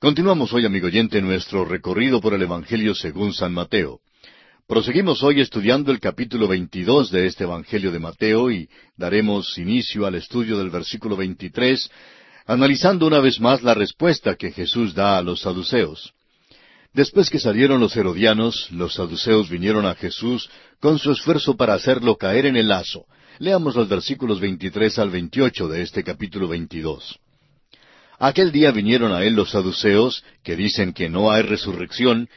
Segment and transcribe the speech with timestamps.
[0.00, 4.00] Continuamos hoy, amigo oyente, nuestro recorrido por el Evangelio según San Mateo.
[4.66, 10.14] Proseguimos hoy estudiando el capítulo 22 de este Evangelio de Mateo y daremos inicio al
[10.14, 11.90] estudio del versículo 23,
[12.46, 16.14] analizando una vez más la respuesta que Jesús da a los saduceos.
[16.94, 20.48] Después que salieron los herodianos, los saduceos vinieron a Jesús
[20.80, 23.04] con su esfuerzo para hacerlo caer en el lazo.
[23.38, 27.20] Leamos los versículos 23 al 28 de este capítulo 22.
[28.22, 32.28] Aquel día vinieron a él los saduceos, que dicen que no hay resurrección,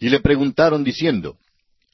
[0.00, 1.36] y le preguntaron diciendo,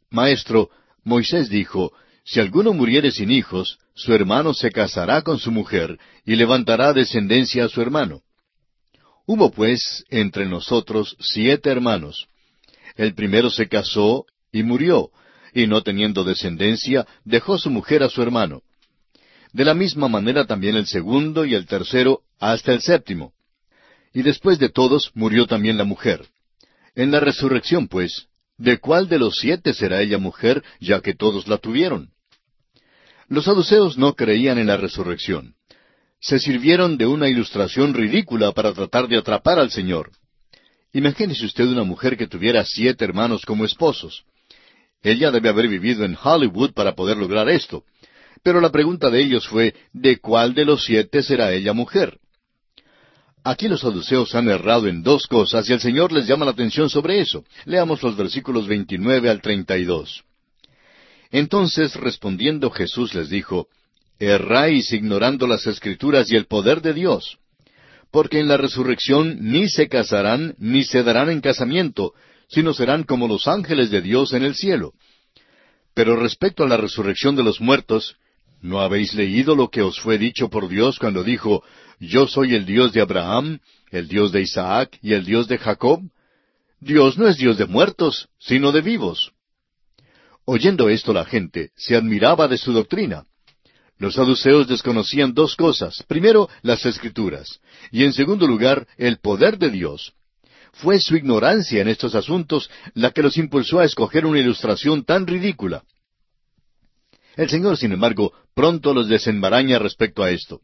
[0.09, 0.71] Maestro,
[1.03, 1.93] Moisés dijo,
[2.25, 7.65] Si alguno muriere sin hijos, su hermano se casará con su mujer, y levantará descendencia
[7.65, 8.23] a su hermano.
[9.27, 12.29] Hubo pues entre nosotros siete hermanos.
[12.95, 15.11] El primero se casó y murió,
[15.53, 18.63] y no teniendo descendencia, dejó su mujer a su hermano.
[19.55, 23.33] De la misma manera también el segundo y el tercero hasta el séptimo.
[24.13, 26.27] Y después de todos murió también la mujer.
[26.97, 28.27] En la resurrección, pues,
[28.59, 32.11] ¿de cuál de los siete será ella mujer, ya que todos la tuvieron?
[33.29, 35.55] Los saduceos no creían en la resurrección.
[36.21, 40.11] Se sirvieron de una ilustración ridícula para tratar de atrapar al Señor.
[40.93, 44.25] Imagínese usted una mujer que tuviera siete hermanos como esposos.
[45.01, 47.85] Ella debe haber vivido en Hollywood para poder lograr esto.
[48.45, 52.19] Pero la pregunta de ellos fue, ¿de cuál de los siete será ella mujer?
[53.43, 56.91] Aquí los saduceos han errado en dos cosas y el Señor les llama la atención
[56.91, 57.45] sobre eso.
[57.65, 60.25] Leamos los versículos 29 al 32.
[61.31, 63.69] Entonces respondiendo Jesús les dijo,
[64.19, 67.39] Erráis ignorando las escrituras y el poder de Dios,
[68.11, 72.13] porque en la resurrección ni se casarán ni se darán en casamiento,
[72.49, 74.93] sino serán como los ángeles de Dios en el cielo.
[75.95, 78.17] Pero respecto a la resurrección de los muertos,
[78.65, 81.63] ¿No habéis leído lo que os fue dicho por Dios cuando dijo,
[82.01, 83.59] Yo soy el Dios de Abraham,
[83.91, 86.01] el Dios de Isaac y el Dios de Jacob?
[86.81, 89.33] Dios no es Dios de muertos, sino de vivos.
[90.47, 93.27] Oyendo esto la gente se admiraba de su doctrina.
[93.99, 96.03] Los saduceos desconocían dos cosas.
[96.09, 97.61] Primero, las escrituras,
[97.93, 100.15] y en segundo lugar, el poder de Dios.
[100.73, 105.27] Fue su ignorancia en estos asuntos la que los impulsó a escoger una ilustración tan
[105.27, 105.85] ridícula.
[107.37, 110.61] El Señor, sin embargo, pronto los desenmaraña respecto a esto.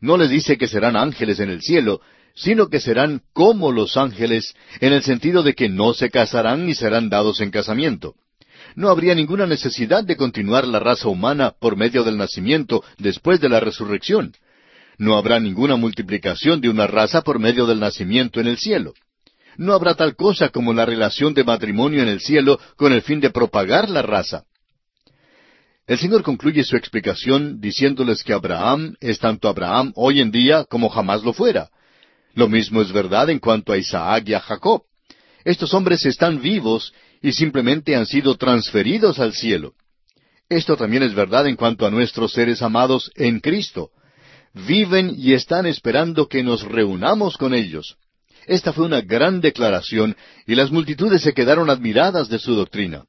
[0.00, 2.00] No les dice que serán ángeles en el cielo,
[2.34, 6.74] sino que serán como los ángeles, en el sentido de que no se casarán ni
[6.74, 8.14] serán dados en casamiento.
[8.74, 13.48] No habría ninguna necesidad de continuar la raza humana por medio del nacimiento después de
[13.48, 14.32] la resurrección.
[14.98, 18.94] No habrá ninguna multiplicación de una raza por medio del nacimiento en el cielo.
[19.56, 23.20] No habrá tal cosa como la relación de matrimonio en el cielo con el fin
[23.20, 24.44] de propagar la raza.
[25.86, 30.88] El Señor concluye su explicación diciéndoles que Abraham es tanto Abraham hoy en día como
[30.88, 31.70] jamás lo fuera.
[32.34, 34.82] Lo mismo es verdad en cuanto a Isaac y a Jacob.
[35.44, 39.74] Estos hombres están vivos y simplemente han sido transferidos al cielo.
[40.48, 43.90] Esto también es verdad en cuanto a nuestros seres amados en Cristo.
[44.54, 47.96] Viven y están esperando que nos reunamos con ellos.
[48.46, 50.16] Esta fue una gran declaración
[50.46, 53.04] y las multitudes se quedaron admiradas de su doctrina.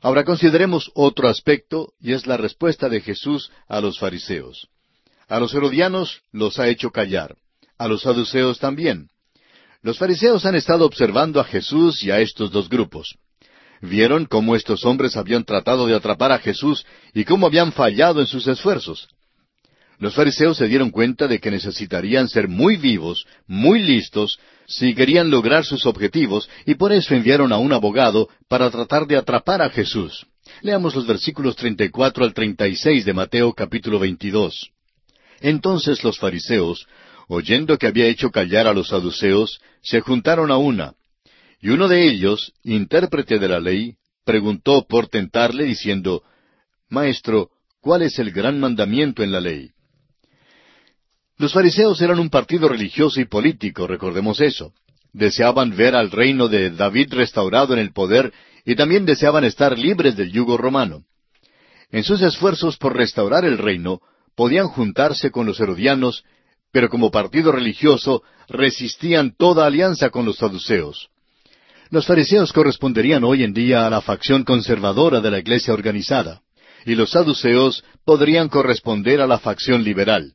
[0.00, 4.68] Ahora consideremos otro aspecto, y es la respuesta de Jesús a los fariseos.
[5.28, 7.36] A los herodianos los ha hecho callar,
[7.76, 9.08] a los saduceos también.
[9.82, 13.16] Los fariseos han estado observando a Jesús y a estos dos grupos.
[13.80, 16.84] Vieron cómo estos hombres habían tratado de atrapar a Jesús
[17.14, 19.08] y cómo habían fallado en sus esfuerzos.
[19.98, 25.28] Los fariseos se dieron cuenta de que necesitarían ser muy vivos, muy listos, si querían
[25.30, 29.70] lograr sus objetivos, y por eso enviaron a un abogado para tratar de atrapar a
[29.70, 30.26] Jesús.
[30.62, 34.70] Leamos los versículos 34 al 36 de Mateo capítulo 22.
[35.40, 36.86] Entonces los fariseos,
[37.26, 40.94] oyendo que había hecho callar a los saduceos, se juntaron a una.
[41.60, 46.22] Y uno de ellos, intérprete de la ley, preguntó por tentarle diciendo,
[46.88, 49.72] Maestro, ¿cuál es el gran mandamiento en la ley?
[51.38, 54.72] Los fariseos eran un partido religioso y político, recordemos eso.
[55.12, 58.32] Deseaban ver al reino de David restaurado en el poder
[58.64, 61.04] y también deseaban estar libres del yugo romano.
[61.92, 64.00] En sus esfuerzos por restaurar el reino,
[64.34, 66.24] podían juntarse con los herodianos,
[66.72, 71.08] pero como partido religioso resistían toda alianza con los saduceos.
[71.90, 76.42] Los fariseos corresponderían hoy en día a la facción conservadora de la iglesia organizada,
[76.84, 80.34] y los saduceos podrían corresponder a la facción liberal.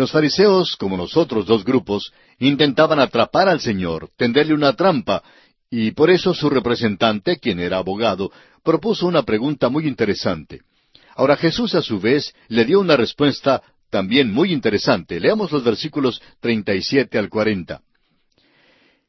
[0.00, 5.22] Los fariseos, como los otros dos grupos, intentaban atrapar al Señor, tenderle una trampa,
[5.70, 8.32] y por eso su representante, quien era abogado,
[8.64, 10.62] propuso una pregunta muy interesante.
[11.16, 15.20] Ahora Jesús a su vez le dio una respuesta también muy interesante.
[15.20, 17.82] Leamos los versículos 37 al 40.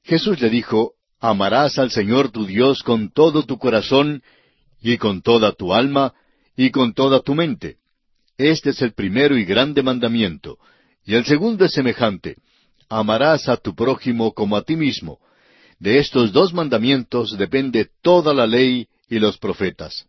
[0.03, 4.23] Jesús le dijo, Amarás al Señor tu Dios con todo tu corazón,
[4.81, 6.13] y con toda tu alma,
[6.57, 7.77] y con toda tu mente.
[8.37, 10.57] Este es el primero y grande mandamiento.
[11.05, 12.37] Y el segundo es semejante.
[12.89, 15.19] Amarás a tu prójimo como a ti mismo.
[15.79, 20.05] De estos dos mandamientos depende toda la ley y los profetas.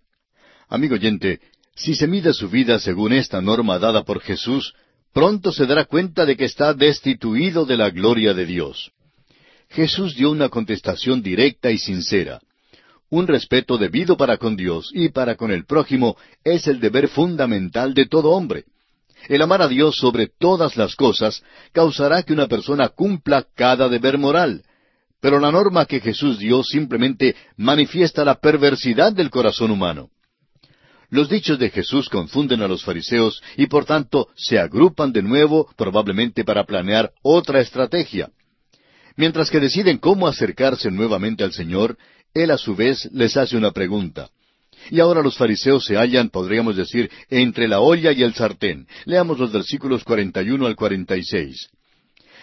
[0.68, 1.40] Amigo oyente,
[1.74, 4.74] si se mide su vida según esta norma dada por Jesús,
[5.12, 8.90] pronto se dará cuenta de que está destituido de la gloria de Dios.
[9.70, 12.40] Jesús dio una contestación directa y sincera.
[13.08, 17.94] Un respeto debido para con Dios y para con el prójimo es el deber fundamental
[17.94, 18.64] de todo hombre.
[19.28, 21.42] El amar a Dios sobre todas las cosas
[21.72, 24.64] causará que una persona cumpla cada deber moral,
[25.20, 30.10] pero la norma que Jesús dio simplemente manifiesta la perversidad del corazón humano.
[31.10, 35.68] Los dichos de Jesús confunden a los fariseos y por tanto se agrupan de nuevo
[35.76, 38.30] probablemente para planear otra estrategia.
[39.16, 41.98] Mientras que deciden cómo acercarse nuevamente al Señor,
[42.32, 44.30] Él a su vez les hace una pregunta.
[44.90, 48.86] Y ahora los fariseos se hallan, podríamos decir, entre la olla y el sartén.
[49.04, 51.68] Leamos los versículos 41 al 46.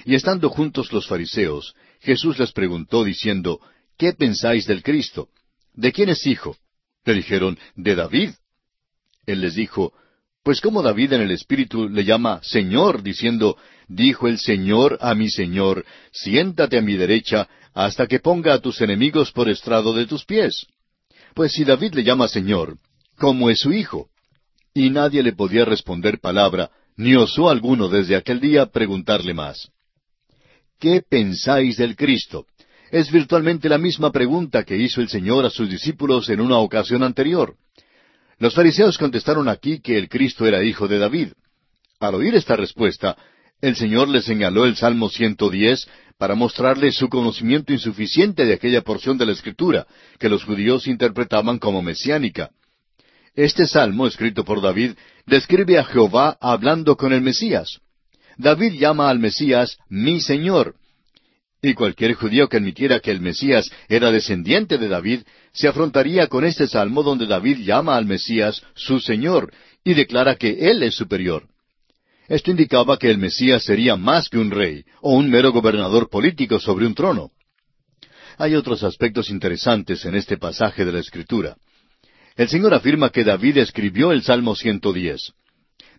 [0.06, 3.60] Y estando juntos los fariseos, Jesús les preguntó diciendo,
[3.98, 5.30] ¿Qué pensáis del Cristo?
[5.74, 6.56] ¿De quién es hijo?
[7.06, 8.32] Le dijeron, de David.
[9.26, 9.94] Él les dijo,
[10.44, 13.58] Pues como David en el Espíritu le llama Señor, diciendo,
[13.88, 18.82] Dijo el Señor a mi Señor, siéntate a mi derecha, hasta que ponga a tus
[18.82, 20.68] enemigos por estrado de tus pies.
[21.34, 22.78] Pues si David le llama Señor,
[23.18, 24.10] ¿cómo es su hijo?
[24.74, 29.70] Y nadie le podía responder palabra, ni osó alguno desde aquel día preguntarle más.
[30.80, 32.46] ¿Qué pensáis del Cristo?
[32.92, 37.04] Es virtualmente la misma pregunta que hizo el Señor a sus discípulos en una ocasión
[37.04, 37.56] anterior.
[38.40, 41.34] Los fariseos contestaron aquí que el Cristo era hijo de David.
[42.00, 43.18] Al oír esta respuesta,
[43.62, 49.18] el Señor les señaló el Salmo 110 para mostrarles su conocimiento insuficiente de aquella porción
[49.18, 52.52] de la Escritura que los judíos interpretaban como mesiánica.
[53.36, 54.94] Este salmo, escrito por David,
[55.26, 57.80] describe a Jehová hablando con el Mesías.
[58.38, 60.76] David llama al Mesías mi Señor,
[61.62, 65.22] y cualquier judío que admitiera que el Mesías era descendiente de David,
[65.52, 69.52] se afrontaría con este salmo donde David llama al Mesías su Señor
[69.84, 71.49] y declara que Él es superior.
[72.30, 76.60] Esto indicaba que el Mesías sería más que un rey o un mero gobernador político
[76.60, 77.31] sobre un trono.
[78.38, 81.58] Hay otros aspectos interesantes en este pasaje de la Escritura.
[82.36, 85.34] El Señor afirma que David escribió el Salmo 110.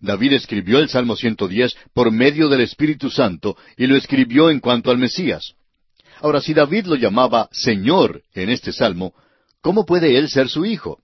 [0.01, 4.93] David escribió el Salmo 110 por medio del Espíritu Santo y lo escribió en cuanto
[4.93, 5.55] al Mesías.
[6.21, 9.15] Ahora, si David lo llamaba Señor en este Salmo,
[9.61, 11.01] ¿cómo puede él ser su hijo?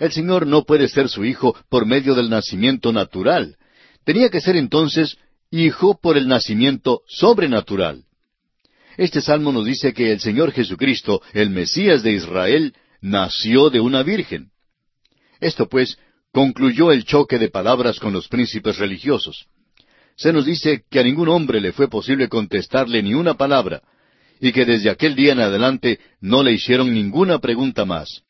[0.00, 3.56] El Señor no puede ser su hijo por medio del nacimiento natural.
[4.04, 5.16] Tenía que ser entonces
[5.50, 8.04] hijo por el nacimiento sobrenatural.
[8.96, 14.02] Este salmo nos dice que el Señor Jesucristo, el Mesías de Israel, nació de una
[14.02, 14.50] virgen.
[15.40, 15.98] Esto pues
[16.32, 19.46] concluyó el choque de palabras con los príncipes religiosos.
[20.16, 23.82] Se nos dice que a ningún hombre le fue posible contestarle ni una palabra,
[24.40, 28.22] y que desde aquel día en adelante no le hicieron ninguna pregunta más.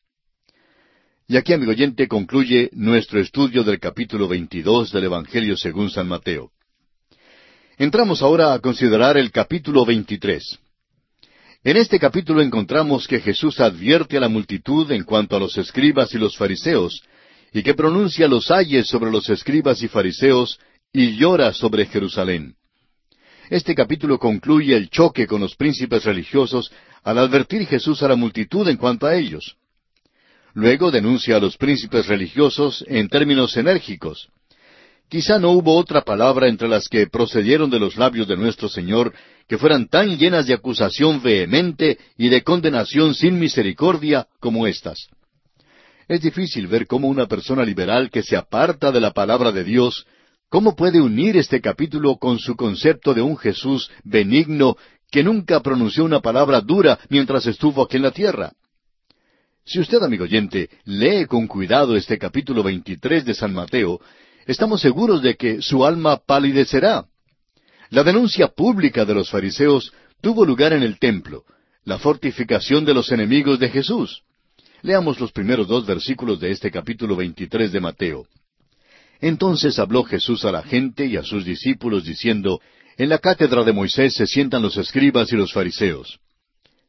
[1.33, 6.51] Y aquí, amigo oyente, concluye nuestro estudio del capítulo 22 del Evangelio según San Mateo.
[7.79, 10.59] Entramos ahora a considerar el capítulo 23.
[11.63, 16.13] En este capítulo encontramos que Jesús advierte a la multitud en cuanto a los escribas
[16.13, 17.01] y los fariseos,
[17.51, 20.59] y que pronuncia los ayes sobre los escribas y fariseos
[20.91, 22.53] y llora sobre Jerusalén.
[23.49, 28.67] Este capítulo concluye el choque con los príncipes religiosos al advertir Jesús a la multitud
[28.67, 29.57] en cuanto a ellos.
[30.53, 34.29] Luego denuncia a los príncipes religiosos en términos enérgicos.
[35.09, 39.13] Quizá no hubo otra palabra entre las que procedieron de los labios de nuestro Señor
[39.47, 45.07] que fueran tan llenas de acusación vehemente y de condenación sin misericordia como estas.
[46.07, 50.05] Es difícil ver cómo una persona liberal que se aparta de la palabra de Dios,
[50.49, 54.77] cómo puede unir este capítulo con su concepto de un Jesús benigno
[55.11, 58.53] que nunca pronunció una palabra dura mientras estuvo aquí en la tierra.
[59.65, 64.01] Si usted, amigo oyente, lee con cuidado este capítulo 23 de San Mateo,
[64.45, 67.05] estamos seguros de que su alma palidecerá.
[67.89, 71.45] La denuncia pública de los fariseos tuvo lugar en el templo,
[71.85, 74.23] la fortificación de los enemigos de Jesús.
[74.81, 78.27] Leamos los primeros dos versículos de este capítulo 23 de Mateo.
[79.21, 82.59] Entonces habló Jesús a la gente y a sus discípulos diciendo,
[82.97, 86.19] En la cátedra de Moisés se sientan los escribas y los fariseos.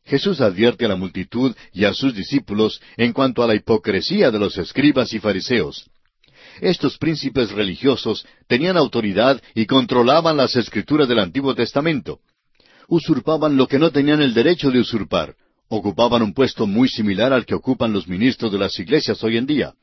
[0.04, 4.38] Jesús advierte a la multitud y a sus discípulos en cuanto a la hipocresía de
[4.38, 5.88] los escribas y fariseos.
[6.60, 12.20] Estos príncipes religiosos tenían autoridad y controlaban las escrituras del Antiguo Testamento.
[12.88, 15.34] usurpaban lo que no tenían el derecho de usurpar,
[15.68, 19.46] ocupaban un puesto muy similar al que ocupan los ministros de las iglesias hoy en
[19.46, 19.74] día.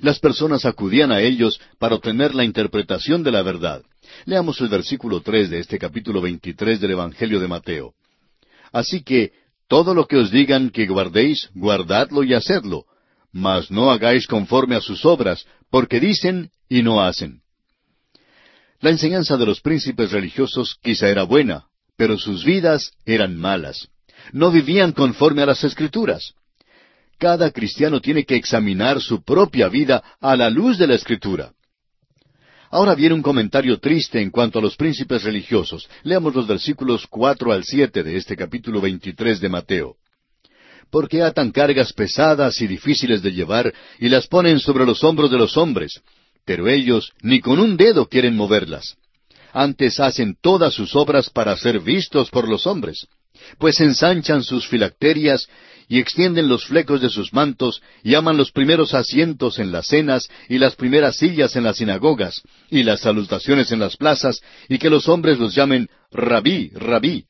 [0.00, 3.82] Las personas acudían a ellos para obtener la interpretación de la verdad.
[4.24, 7.94] Leamos el versículo tres de este capítulo veintitrés del Evangelio de Mateo.
[8.72, 9.32] Así que
[9.68, 12.86] todo lo que os digan que guardéis, guardadlo y hacedlo,
[13.32, 17.42] mas no hagáis conforme a sus obras, porque dicen y no hacen.
[18.80, 23.88] La enseñanza de los príncipes religiosos quizá era buena, pero sus vidas eran malas.
[24.32, 26.32] No vivían conforme a las escrituras.
[27.18, 31.52] Cada cristiano tiene que examinar su propia vida a la luz de la escritura.
[32.70, 35.88] Ahora viene un comentario triste en cuanto a los príncipes religiosos.
[36.02, 39.96] Leamos los versículos cuatro al siete de este capítulo veintitrés de Mateo.
[40.90, 45.38] Porque atan cargas pesadas y difíciles de llevar y las ponen sobre los hombros de
[45.38, 46.00] los hombres,
[46.44, 48.96] pero ellos ni con un dedo quieren moverlas.
[49.52, 53.06] Antes hacen todas sus obras para ser vistos por los hombres,
[53.58, 55.48] pues ensanchan sus filacterias
[55.88, 60.28] y extienden los flecos de sus mantos, y aman los primeros asientos en las cenas,
[60.48, 64.90] y las primeras sillas en las sinagogas, y las salutaciones en las plazas, y que
[64.90, 67.24] los hombres los llamen rabí, rabí.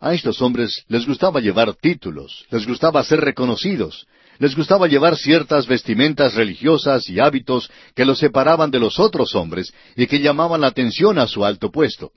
[0.00, 4.06] A estos hombres les gustaba llevar títulos, les gustaba ser reconocidos,
[4.38, 9.72] les gustaba llevar ciertas vestimentas religiosas y hábitos que los separaban de los otros hombres
[9.96, 12.10] y que llamaban la atención a su alto puesto.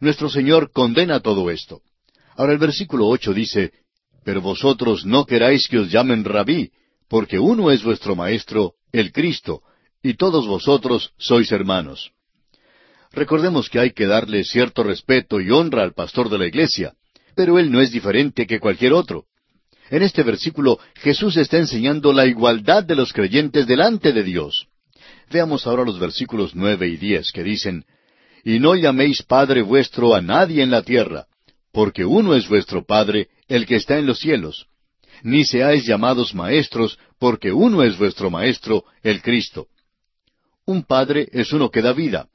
[0.00, 1.82] Nuestro Señor condena todo esto.
[2.34, 3.72] Ahora el versículo ocho dice,
[4.24, 6.70] pero vosotros no queráis que os llamen rabí,
[7.08, 9.62] porque uno es vuestro Maestro, el Cristo,
[10.02, 12.12] y todos vosotros sois hermanos.
[13.12, 16.94] Recordemos que hay que darle cierto respeto y honra al pastor de la iglesia,
[17.34, 19.26] pero él no es diferente que cualquier otro.
[19.90, 24.68] En este versículo Jesús está enseñando la igualdad de los creyentes delante de Dios.
[25.30, 27.84] Veamos ahora los versículos nueve y diez que dicen,
[28.44, 31.26] Y no llaméis Padre vuestro a nadie en la tierra,
[31.72, 34.66] porque uno es vuestro Padre, el que está en los cielos.
[35.22, 39.66] Ni seáis llamados maestros, porque uno es vuestro Maestro, el Cristo.
[40.64, 42.28] Un Padre es uno que da vida.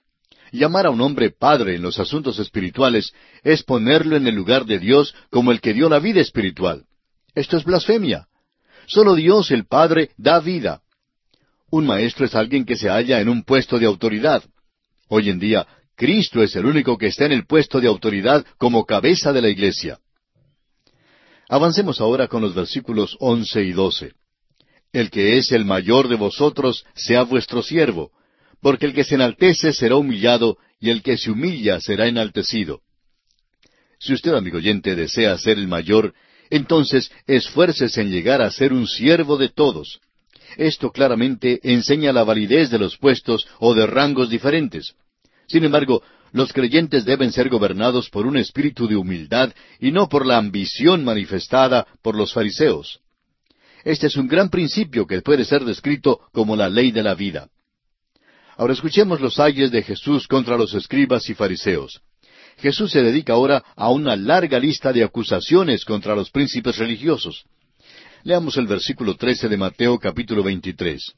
[0.51, 4.77] Llamar a un hombre Padre en los asuntos espirituales es ponerlo en el lugar de
[4.77, 6.85] Dios como el que dio la vida espiritual.
[7.33, 8.27] Esto es blasfemia.
[8.85, 10.81] Solo Dios el Padre da vida.
[11.71, 14.43] Un maestro es alguien que se halla en un puesto de autoridad.
[15.07, 18.85] Hoy en día, Cristo es el único que está en el puesto de autoridad como
[18.85, 19.99] cabeza de la iglesia.
[21.47, 24.13] Avancemos ahora con los versículos once y doce.
[24.91, 28.11] El que es el mayor de vosotros sea vuestro siervo,
[28.61, 32.81] porque el que se enaltece será humillado, y el que se humilla será enaltecido.
[33.99, 36.13] Si usted, amigo oyente, desea ser el mayor,
[36.49, 39.99] entonces esfuércese en llegar a ser un siervo de todos.
[40.57, 44.95] Esto claramente enseña la validez de los puestos o de rangos diferentes.
[45.47, 50.25] Sin embargo, los creyentes deben ser gobernados por un espíritu de humildad y no por
[50.25, 52.99] la ambición manifestada por los fariseos.
[53.83, 57.47] Este es un gran principio que puede ser descrito como la ley de la vida.
[58.57, 62.01] Ahora escuchemos los ayes de Jesús contra los escribas y fariseos.
[62.57, 67.45] Jesús se dedica ahora a una larga lista de acusaciones contra los príncipes religiosos.
[68.23, 71.13] Leamos el versículo trece de Mateo capítulo veintitrés.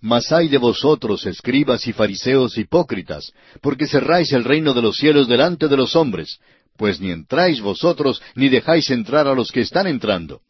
[0.00, 5.28] Mas hay de vosotros, escribas y fariseos hipócritas, porque cerráis el reino de los cielos
[5.28, 6.38] delante de los hombres,
[6.76, 10.40] pues ni entráis vosotros ni dejáis entrar a los que están entrando.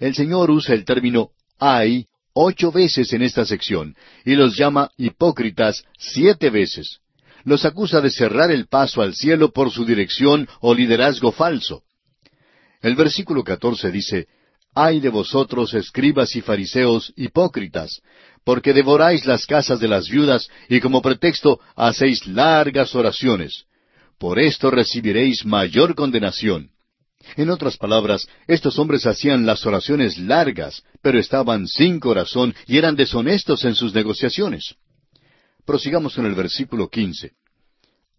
[0.00, 5.84] El Señor usa el término hay ocho veces en esta sección, y los llama hipócritas
[5.98, 7.00] siete veces.
[7.44, 11.82] Los acusa de cerrar el paso al cielo por su dirección o liderazgo falso.
[12.80, 14.28] El versículo catorce dice,
[14.80, 18.00] Ay de vosotros, escribas y fariseos, hipócritas,
[18.44, 23.64] porque devoráis las casas de las viudas y como pretexto hacéis largas oraciones.
[24.20, 26.70] Por esto recibiréis mayor condenación.
[27.36, 32.94] En otras palabras, estos hombres hacían las oraciones largas, pero estaban sin corazón y eran
[32.94, 34.76] deshonestos en sus negociaciones.
[35.66, 37.32] Prosigamos con el versículo quince.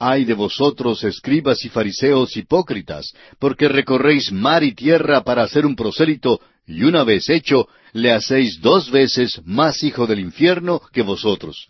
[0.01, 5.75] Ay de vosotros, escribas y fariseos hipócritas, porque recorréis mar y tierra para hacer un
[5.75, 11.68] prosélito, y una vez hecho, le hacéis dos veces más hijo del infierno que vosotros.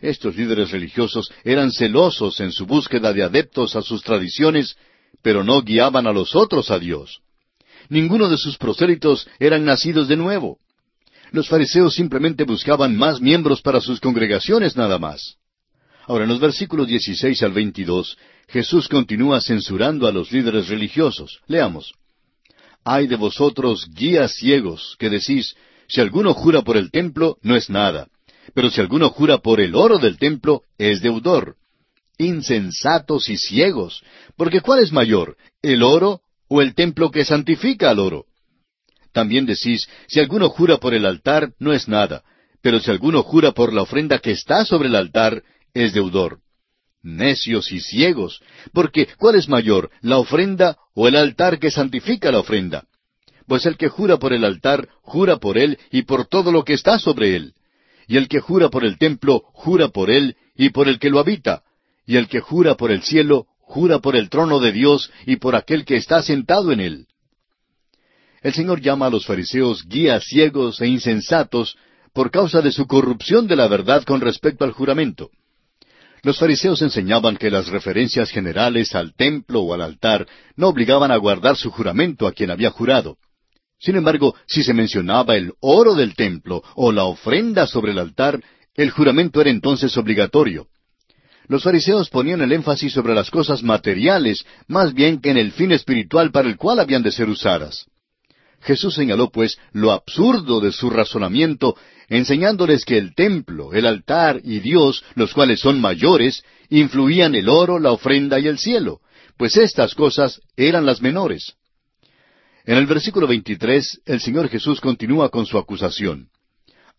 [0.00, 4.76] Estos líderes religiosos eran celosos en su búsqueda de adeptos a sus tradiciones,
[5.20, 7.22] pero no guiaban a los otros a Dios.
[7.88, 10.58] Ninguno de sus prosélitos eran nacidos de nuevo.
[11.32, 15.38] Los fariseos simplemente buscaban más miembros para sus congregaciones nada más.
[16.06, 18.16] Ahora, en los versículos 16 al 22,
[18.48, 21.40] Jesús continúa censurando a los líderes religiosos.
[21.46, 21.94] Leamos.
[22.84, 25.54] Ay de vosotros, guías ciegos, que decís,
[25.88, 28.08] si alguno jura por el templo, no es nada,
[28.54, 31.56] pero si alguno jura por el oro del templo, es deudor.
[32.18, 34.02] insensatos y ciegos,
[34.36, 38.26] porque ¿cuál es mayor, el oro o el templo que santifica al oro?
[39.12, 42.22] También decís, si alguno jura por el altar, no es nada,
[42.62, 45.42] pero si alguno jura por la ofrenda que está sobre el altar,
[45.74, 46.38] es deudor.
[47.02, 48.40] Necios y ciegos,
[48.72, 52.84] porque ¿cuál es mayor, la ofrenda o el altar que santifica la ofrenda?
[53.46, 56.74] Pues el que jura por el altar, jura por él y por todo lo que
[56.74, 57.54] está sobre él.
[58.06, 61.18] Y el que jura por el templo, jura por él y por el que lo
[61.18, 61.62] habita.
[62.06, 65.56] Y el que jura por el cielo, jura por el trono de Dios y por
[65.56, 67.06] aquel que está sentado en él.
[68.42, 71.76] El Señor llama a los fariseos guías ciegos e insensatos
[72.12, 75.30] por causa de su corrupción de la verdad con respecto al juramento.
[76.24, 81.16] Los fariseos enseñaban que las referencias generales al templo o al altar no obligaban a
[81.16, 83.16] guardar su juramento a quien había jurado.
[83.80, 88.40] Sin embargo, si se mencionaba el oro del templo o la ofrenda sobre el altar,
[88.74, 90.68] el juramento era entonces obligatorio.
[91.48, 95.72] Los fariseos ponían el énfasis sobre las cosas materiales más bien que en el fin
[95.72, 97.86] espiritual para el cual habían de ser usadas.
[98.60, 101.76] Jesús señaló, pues, lo absurdo de su razonamiento,
[102.12, 107.78] enseñándoles que el templo, el altar y Dios, los cuales son mayores, influían el oro,
[107.78, 109.00] la ofrenda y el cielo,
[109.38, 111.54] pues estas cosas eran las menores.
[112.66, 116.28] En el versículo 23, el Señor Jesús continúa con su acusación.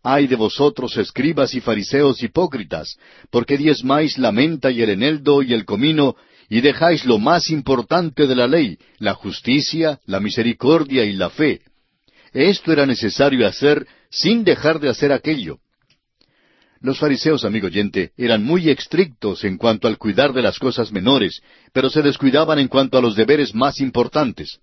[0.02, 2.98] Ay de vosotros, escribas y fariseos hipócritas,
[3.30, 6.16] porque diezmáis la menta y el eneldo y el comino,
[6.50, 11.62] y dejáis lo más importante de la ley, la justicia, la misericordia y la fe.
[12.34, 15.60] Esto era necesario hacer sin dejar de hacer aquello.
[16.82, 21.42] Los fariseos, amigo oyente, eran muy estrictos en cuanto al cuidar de las cosas menores,
[21.72, 24.60] pero se descuidaban en cuanto a los deberes más importantes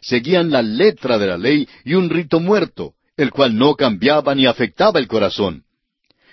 [0.00, 4.46] seguían la letra de la ley y un rito muerto, el cual no cambiaba ni
[4.46, 5.64] afectaba el corazón.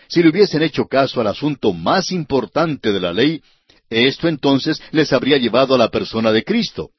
[0.07, 3.41] Si le hubiesen hecho caso al asunto más importante de la ley,
[3.89, 6.89] esto entonces les habría llevado a la persona de Cristo.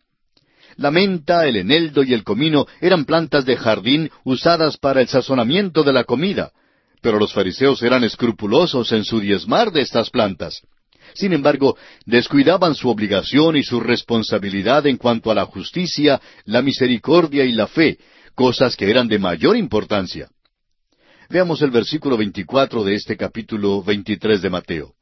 [0.76, 5.83] La menta, el eneldo y el comino eran plantas de jardín usadas para el sazonamiento
[5.83, 6.53] de la comida,
[7.01, 10.61] pero los fariseos eran escrupulosos en su diezmar de estas plantas.
[11.14, 17.44] Sin embargo, descuidaban su obligación y su responsabilidad en cuanto a la justicia, la misericordia
[17.44, 17.98] y la fe,
[18.35, 20.29] cosas que eran de mayor importancia.
[21.31, 24.92] Veamos el versículo 24 de este capítulo 23 de Mateo.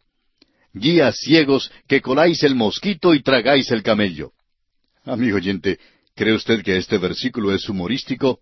[0.73, 4.34] Guías ciegos que coláis el mosquito y tragáis el camello.
[5.05, 5.79] Amigo oyente,
[6.17, 8.41] ¿cree usted que este versículo es humorístico?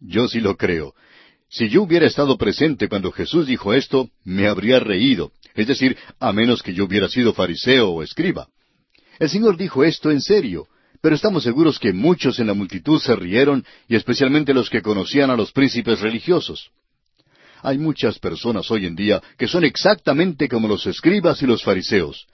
[0.00, 0.94] Yo sí lo creo.
[1.48, 6.32] Si yo hubiera estado presente cuando Jesús dijo esto, me habría reído, es decir, a
[6.32, 8.48] menos que yo hubiera sido fariseo o escriba.
[9.18, 10.66] El Señor dijo esto en serio,
[11.00, 15.30] pero estamos seguros que muchos en la multitud se rieron, y especialmente los que conocían
[15.30, 16.70] a los príncipes religiosos.
[17.62, 22.26] Hay muchas personas hoy en día que son exactamente como los escribas y los fariseos.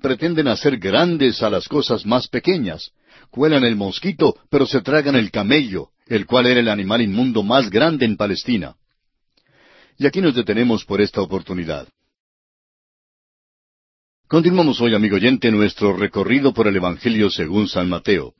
[0.00, 2.92] Pretenden hacer grandes a las cosas más pequeñas.
[3.30, 7.70] Cuelan el mosquito, pero se tragan el camello, el cual era el animal inmundo más
[7.70, 8.76] grande en Palestina.
[9.98, 11.88] Y aquí nos detenemos por esta oportunidad.
[14.28, 18.34] Continuamos hoy, amigo oyente, nuestro recorrido por el Evangelio según San Mateo.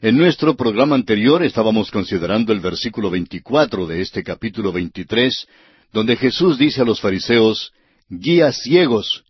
[0.00, 5.46] En nuestro programa anterior estábamos considerando el versículo 24 de este capítulo 23,
[5.92, 7.72] donde Jesús dice a los fariseos,
[8.08, 9.24] Guías ciegos,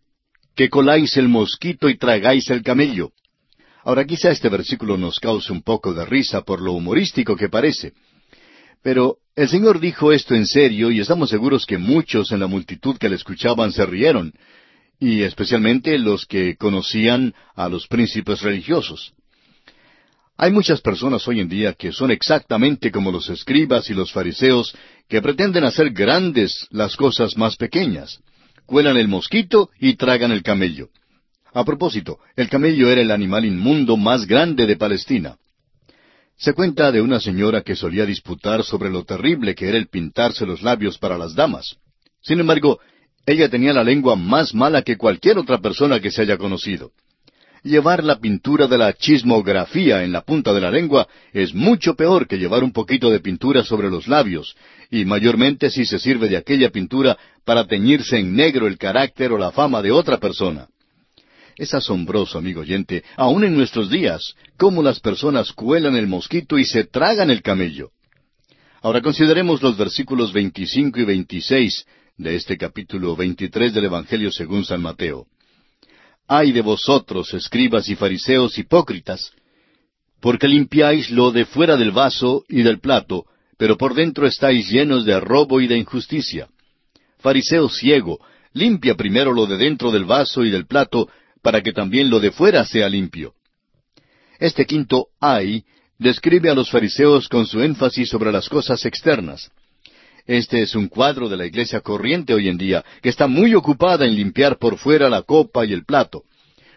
[0.57, 3.13] que coláis el mosquito y tragáis el camello.
[3.87, 7.93] Ahora quizá este versículo nos cause un poco de risa por lo humorístico que parece.
[8.83, 12.97] Pero el Señor dijo esto en serio y estamos seguros que muchos en la multitud
[12.99, 14.33] que le escuchaban se rieron,
[14.99, 19.13] y especialmente los que conocían a los príncipes religiosos.
[20.37, 24.75] Hay muchas personas hoy en día que son exactamente como los escribas y los fariseos
[25.09, 28.19] que pretenden hacer grandes las cosas más pequeñas.
[28.67, 30.89] Cuelan el mosquito y tragan el camello.
[31.57, 35.39] A propósito, el camello era el animal inmundo más grande de Palestina.
[36.37, 40.45] Se cuenta de una señora que solía disputar sobre lo terrible que era el pintarse
[40.45, 41.79] los labios para las damas.
[42.21, 42.79] Sin embargo,
[43.25, 46.91] ella tenía la lengua más mala que cualquier otra persona que se haya conocido.
[47.63, 52.29] Llevar la pintura de la chismografía en la punta de la lengua es mucho peor
[52.29, 54.55] que llevar un poquito de pintura sobre los labios,
[54.91, 57.17] y mayormente si se sirve de aquella pintura
[57.47, 60.69] para teñirse en negro el carácter o la fama de otra persona.
[61.57, 66.67] Es asombroso, amigo oyente, aun en nuestros días, cómo las personas cuelan el mosquito y
[66.67, 67.91] se tragan el camello.
[68.83, 71.87] Ahora consideremos los versículos 25 y 26
[72.19, 75.27] de este capítulo 23 del Evangelio según San Mateo.
[76.29, 79.33] Ay de vosotros, escribas y fariseos hipócritas,
[80.21, 83.25] porque limpiáis lo de fuera del vaso y del plato,
[83.57, 86.49] pero por dentro estáis llenos de robo y de injusticia.
[87.19, 88.19] Fariseo ciego,
[88.53, 91.09] limpia primero lo de dentro del vaso y del plato,
[91.47, 93.35] para que también lo de fuera sea limpio.
[94.41, 95.63] Este quinto ay
[95.97, 99.53] describe a los fariseos con su énfasis sobre las cosas externas.
[100.27, 104.07] Este es un cuadro de la iglesia corriente hoy en día, que está muy ocupada
[104.07, 106.25] en limpiar por fuera la copa y el plato.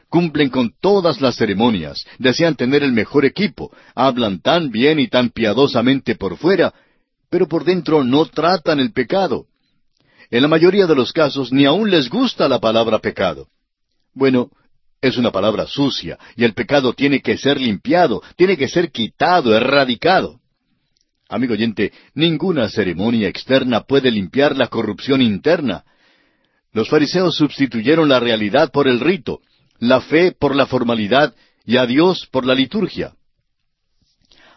[0.07, 5.31] Cumplen con todas las ceremonias, desean tener el mejor equipo, hablan tan bien y tan
[5.31, 6.75] piadosamente por fuera,
[7.31, 9.47] pero por dentro no tratan el pecado.
[10.29, 13.47] En la mayoría de los casos ni aun les gusta la palabra pecado.
[14.13, 14.49] Bueno,
[15.01, 19.55] es una palabra sucia, y el pecado tiene que ser limpiado, tiene que ser quitado,
[19.55, 20.39] erradicado.
[21.29, 25.83] Amigo oyente, ninguna ceremonia externa puede limpiar la corrupción interna.
[26.73, 29.39] Los fariseos sustituyeron la realidad por el rito,
[29.79, 33.13] la fe por la formalidad y a Dios por la liturgia.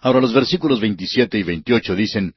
[0.01, 2.35] Ahora los versículos 27 y 28 dicen,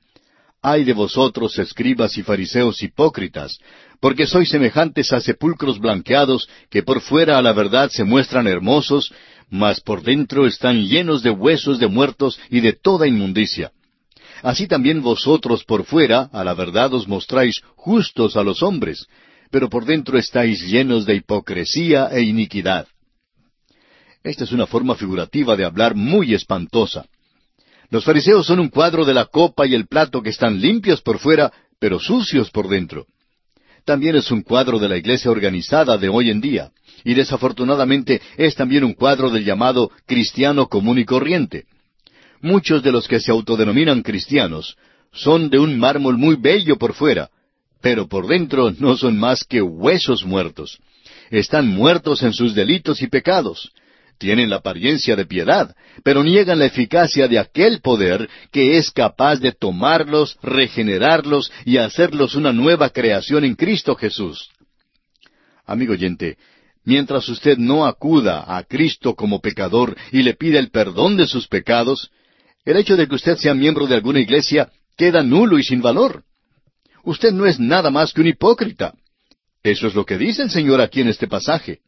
[0.68, 3.60] Ay de vosotros, escribas y fariseos hipócritas,
[4.00, 9.14] porque sois semejantes a sepulcros blanqueados, que por fuera a la verdad se muestran hermosos,
[9.48, 13.74] mas por dentro están llenos de huesos de muertos y de toda inmundicia.
[14.42, 19.06] Así también vosotros por fuera a la verdad os mostráis justos a los hombres,
[19.52, 22.88] pero por dentro estáis llenos de hipocresía e iniquidad.
[24.24, 27.06] Esta es una forma figurativa de hablar muy espantosa.
[27.90, 31.20] Los fariseos son un cuadro de la copa y el plato que están limpios por
[31.20, 33.06] fuera, pero sucios por dentro.
[33.86, 36.72] También es un cuadro de la iglesia organizada de hoy en día,
[37.04, 41.66] y desafortunadamente es también un cuadro del llamado cristiano común y corriente.
[42.42, 44.76] Muchos de los que se autodenominan cristianos
[45.14, 47.30] son de un mármol muy bello por fuera,
[47.82, 50.80] pero por dentro no son más que huesos muertos.
[51.30, 53.72] Están muertos en sus delitos y pecados.
[54.18, 59.38] Tienen la apariencia de piedad, pero niegan la eficacia de aquel poder que es capaz
[59.38, 64.50] de tomarlos, regenerarlos y hacerlos una nueva creación en Cristo Jesús.
[65.66, 66.38] Amigo oyente,
[66.86, 71.48] mientras usted no acuda a Cristo como pecador y le pida el perdón de sus
[71.48, 72.12] pecados,
[72.64, 76.24] el hecho de que usted sea miembro de alguna iglesia queda nulo y sin valor.
[77.04, 78.94] Usted no es nada más que un hipócrita.
[79.62, 81.80] Eso es lo que dice el Señor aquí en este pasaje.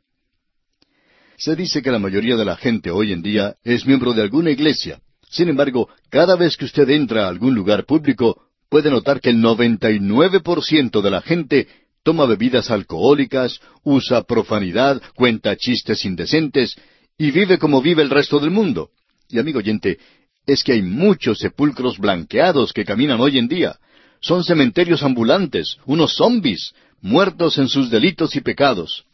[1.38, 4.50] Se dice que la mayoría de la gente hoy en día es miembro de alguna
[4.50, 5.00] iglesia.
[5.30, 9.38] Sin embargo, cada vez que usted entra a algún lugar público, puede notar que el
[9.38, 11.68] 99% de la gente
[12.02, 16.76] toma bebidas alcohólicas, usa profanidad, cuenta chistes indecentes
[17.20, 18.90] y vive como vive el resto del mundo.
[19.30, 20.00] Y amigo oyente,
[20.48, 23.78] es que hay muchos sepulcros blanqueados que caminan hoy en día.
[24.22, 29.06] Son cementerios ambulantes, unos zombis, muertos en sus delitos y pecados.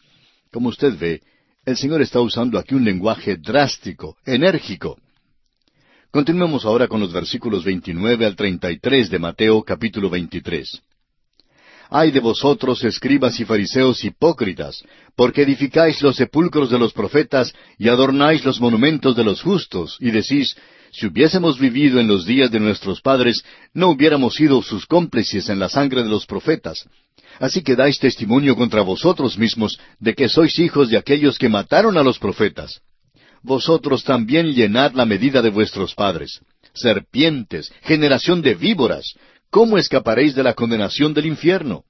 [0.51, 1.21] Como usted ve,
[1.65, 4.97] el Señor está usando aquí un lenguaje drástico, enérgico.
[6.11, 10.81] Continuemos ahora con los versículos 29 al 33 de Mateo capítulo 23.
[11.89, 14.83] Ay de vosotros, escribas y fariseos hipócritas,
[15.15, 20.11] porque edificáis los sepulcros de los profetas y adornáis los monumentos de los justos, y
[20.11, 20.55] decís,
[20.91, 25.59] si hubiésemos vivido en los días de nuestros padres, no hubiéramos sido sus cómplices en
[25.59, 26.87] la sangre de los profetas.
[27.39, 31.97] Así que dais testimonio contra vosotros mismos de que sois hijos de aquellos que mataron
[31.97, 32.81] a los profetas.
[33.41, 36.39] Vosotros también llenad la medida de vuestros padres.
[36.73, 39.13] Serpientes, generación de víboras,
[39.49, 41.83] ¿cómo escaparéis de la condenación del infierno?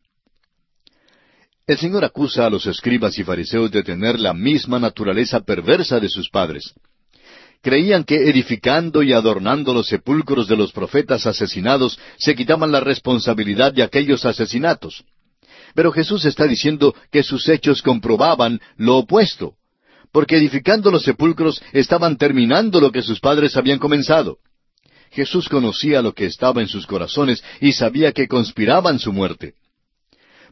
[1.65, 6.09] El Señor acusa a los escribas y fariseos de tener la misma naturaleza perversa de
[6.09, 6.73] sus padres.
[7.61, 13.71] Creían que edificando y adornando los sepulcros de los profetas asesinados se quitaban la responsabilidad
[13.73, 15.05] de aquellos asesinatos.
[15.73, 19.55] Pero Jesús está diciendo que sus hechos comprobaban lo opuesto,
[20.11, 24.37] porque edificando los sepulcros estaban terminando lo que sus padres habían comenzado.
[25.11, 29.53] Jesús conocía lo que estaba en sus corazones y sabía que conspiraban su muerte.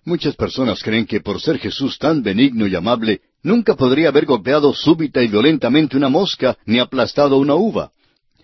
[0.04, 4.74] Muchas personas creen que por ser Jesús tan benigno y amable, nunca podría haber golpeado
[4.74, 7.92] súbita y violentamente una mosca ni aplastado una uva.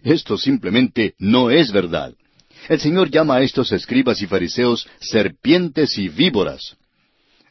[0.03, 2.13] Esto simplemente no es verdad.
[2.67, 6.75] El Señor llama a estos escribas y fariseos serpientes y víboras.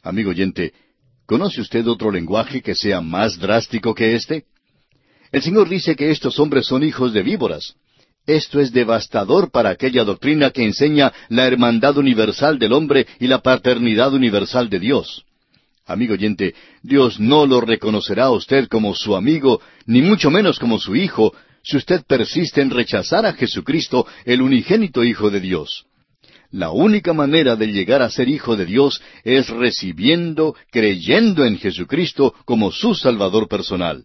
[0.02, 0.72] Amigo oyente,
[1.24, 4.44] ¿conoce usted otro lenguaje que sea más drástico que este?
[5.32, 7.74] El Señor dice que estos hombres son hijos de víboras.
[8.26, 13.40] Esto es devastador para aquella doctrina que enseña la hermandad universal del hombre y la
[13.40, 15.24] paternidad universal de Dios.
[15.86, 20.78] Amigo oyente, Dios no lo reconocerá a usted como su amigo, ni mucho menos como
[20.80, 21.32] su hijo,
[21.66, 25.84] si usted persiste en rechazar a Jesucristo, el unigénito Hijo de Dios.
[26.52, 32.32] La única manera de llegar a ser hijo de Dios es recibiendo, creyendo en Jesucristo
[32.44, 34.04] como su Salvador personal.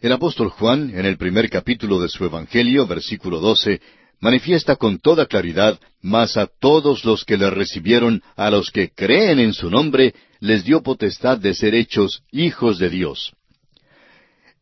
[0.00, 3.80] El apóstol Juan, en el primer capítulo de su Evangelio, versículo 12,
[4.20, 9.40] manifiesta con toda claridad, mas a todos los que le recibieron, a los que creen
[9.40, 13.32] en su nombre, les dio potestad de ser hechos hijos de Dios.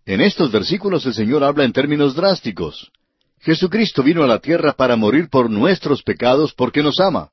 [0.05, 2.91] En estos versículos el Señor habla en términos drásticos.
[3.41, 7.31] Jesucristo vino a la tierra para morir por nuestros pecados porque nos ama.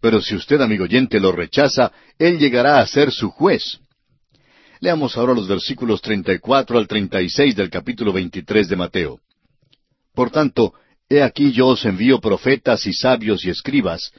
[0.00, 3.78] Pero si usted, amigo oyente, lo rechaza, Él llegará a ser su juez.
[4.80, 9.20] Leamos ahora los versículos 34 al 36 del capítulo 23 de Mateo.
[10.14, 10.74] Por tanto,
[11.08, 14.12] he aquí yo os envío profetas y sabios y escribas,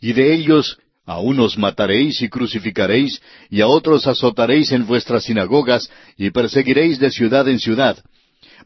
[0.00, 5.88] y de ellos a unos mataréis y crucificaréis, y a otros azotaréis en vuestras sinagogas,
[6.18, 7.96] y perseguiréis de ciudad en ciudad,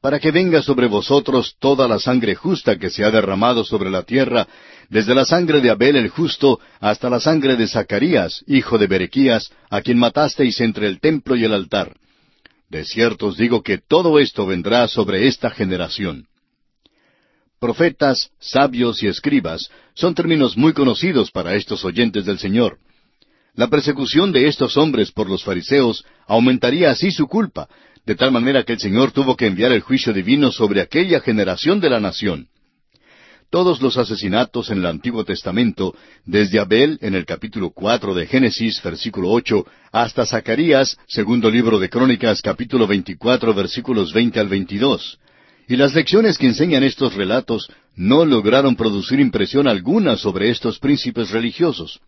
[0.01, 4.03] para que venga sobre vosotros toda la sangre justa que se ha derramado sobre la
[4.03, 4.49] tierra,
[4.89, 9.53] desde la sangre de Abel el justo hasta la sangre de Zacarías, hijo de Berequías,
[9.69, 11.95] a quien matasteis entre el templo y el altar.
[12.71, 16.30] De cierto os digo que todo esto vendrá sobre esta generación.
[17.61, 22.79] Profetas, sabios y escribas son términos muy conocidos para estos oyentes del Señor.
[23.55, 27.69] La persecución de estos hombres por los fariseos aumentaría así su culpa,
[28.07, 31.81] de tal manera que el Señor tuvo que enviar el juicio divino sobre aquella generación
[31.81, 32.49] de la nación.
[33.51, 35.95] Todos los asesinatos en el Antiguo Testamento,
[36.25, 41.91] desde Abel en el capítulo cuatro de Génesis, versículo ocho, hasta Zacarías, segundo libro de
[41.91, 45.19] Crónicas, capítulo veinticuatro, versículos veinte al veintidós,
[45.71, 51.31] y las lecciones que enseñan estos relatos no lograron producir impresión alguna sobre estos príncipes
[51.31, 52.01] religiosos.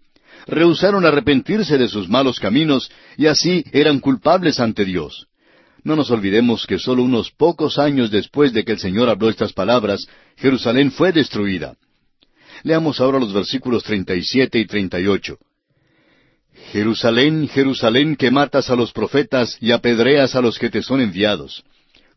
[0.48, 5.29] Rehusaron arrepentirse de sus malos caminos y así eran culpables ante Dios.
[5.85, 9.53] No nos olvidemos que solo unos pocos años después de que el Señor habló estas
[9.53, 11.77] palabras, Jerusalén fue destruida.
[12.64, 15.38] Leamos ahora los versículos 37 y 38.
[16.72, 21.62] Jerusalén, Jerusalén, que matas a los profetas y apedreas a los que te son enviados.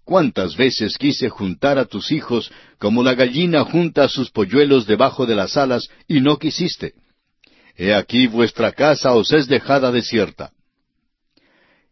[0.06, 5.36] ¿Cuántas veces quise juntar a tus hijos como la gallina junta sus polluelos debajo de
[5.36, 6.94] las alas y no quisiste?
[7.76, 10.52] He aquí vuestra casa os es dejada desierta.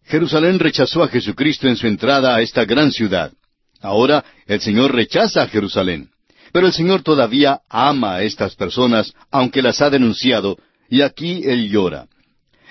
[0.04, 3.34] Jerusalén rechazó a Jesucristo en su entrada a esta gran ciudad.
[3.82, 6.10] Ahora el Señor rechaza a Jerusalén.
[6.52, 11.68] Pero el Señor todavía ama a estas personas, aunque las ha denunciado, y aquí Él
[11.68, 12.06] llora.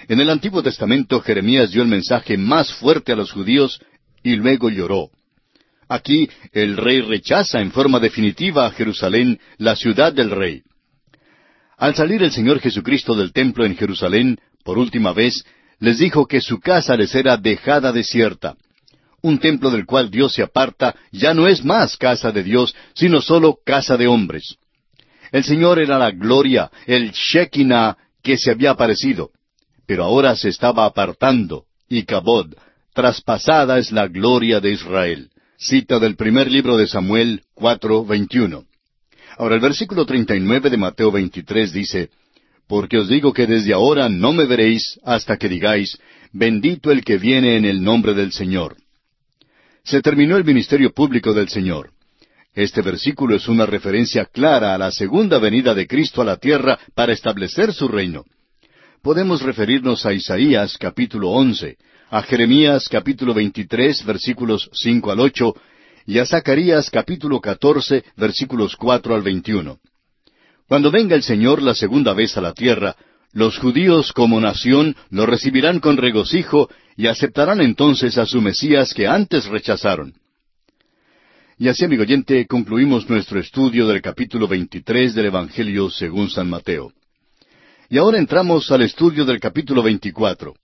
[0.07, 3.81] En el Antiguo Testamento Jeremías dio el mensaje más fuerte a los judíos
[4.23, 5.11] y luego lloró.
[5.93, 10.63] Aquí el rey rechaza en forma definitiva a Jerusalén, la ciudad del rey.
[11.77, 15.45] Al salir el Señor Jesucristo del templo en Jerusalén, por última vez,
[15.81, 18.57] les dijo que su casa les era dejada desierta.
[19.21, 23.21] Un templo del cual Dios se aparta ya no es más casa de Dios, sino
[23.21, 24.57] solo casa de hombres.
[25.31, 29.31] El Señor era la gloria, el Shekinah que se había aparecido,
[29.87, 32.55] pero ahora se estaba apartando, y Kabod,
[32.95, 35.32] traspasada es la gloria de Israel.
[35.65, 38.67] Cita del primer libro de Samuel 4:21.
[39.39, 42.11] Ahora el versículo 39 de Mateo 23 dice,
[42.67, 45.97] Porque os digo que desde ahora no me veréis hasta que digáis,
[46.33, 48.77] bendito el que viene en el nombre del Señor.
[49.85, 51.91] Se terminó el ministerio público del Señor.
[52.55, 56.77] Este versículo es una referencia clara a la segunda venida de Cristo a la tierra
[56.97, 58.25] para establecer su reino.
[59.01, 61.77] Podemos referirnos a Isaías capítulo once,
[62.13, 65.57] a Jeremías capítulo 23 versículos 5 al 8
[66.05, 69.79] y a Zacarías capítulo 14 versículos 4 al 21.
[70.69, 72.97] Cuando venga el Señor la segunda vez a la tierra,
[73.33, 79.07] los judíos como nación lo recibirán con regocijo y aceptarán entonces a su Mesías que
[79.07, 80.13] antes rechazaron.
[81.57, 86.93] Y así, amigo oyente, concluimos nuestro estudio del capítulo 23 del Evangelio según San Mateo.
[87.89, 90.55] Y ahora entramos al estudio del capítulo 24.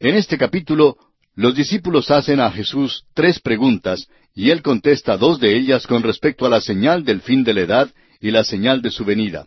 [0.00, 0.96] En este capítulo,
[1.34, 6.46] los discípulos hacen a Jesús tres preguntas y él contesta dos de ellas con respecto
[6.46, 9.46] a la señal del fin de la edad y la señal de su venida.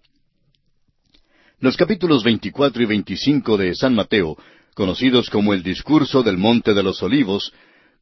[1.60, 4.38] Los capítulos 24 y 25 de San Mateo,
[4.76, 7.52] conocidos como el discurso del Monte de los Olivos,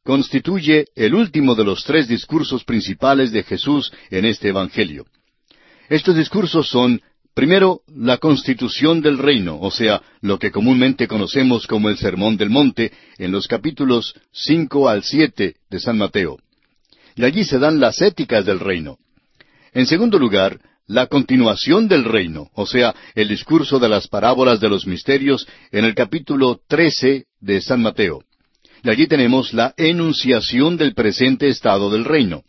[0.04, 5.06] constituye el último de los tres discursos principales de Jesús en este Evangelio.
[5.88, 7.00] Estos discursos son
[7.34, 12.50] Primero, la constitución del reino, o sea, lo que comúnmente conocemos como el Sermón del
[12.50, 16.38] Monte, en los capítulos cinco al siete de San Mateo.
[17.16, 18.98] Y allí se dan las éticas del reino.
[19.72, 24.68] En segundo lugar, la continuación del reino, o sea, el discurso de las parábolas de
[24.68, 28.24] los misterios en el capítulo trece de San Mateo.
[28.84, 32.42] Y allí tenemos la enunciación del presente estado del reino.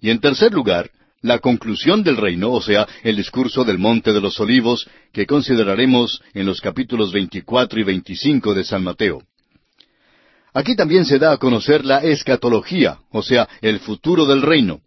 [0.00, 0.90] Y en tercer lugar,
[1.26, 6.22] la conclusión del reino, o sea, el discurso del Monte de los Olivos, que consideraremos
[6.34, 9.22] en los capítulos 24 y 25 de San Mateo.
[10.54, 14.80] Aquí también se da a conocer la escatología, o sea, el futuro del reino.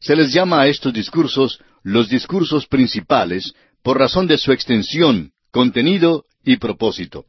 [0.00, 3.52] Se les llama a estos discursos los discursos principales
[3.82, 7.24] por razón de su extensión, contenido y propósito.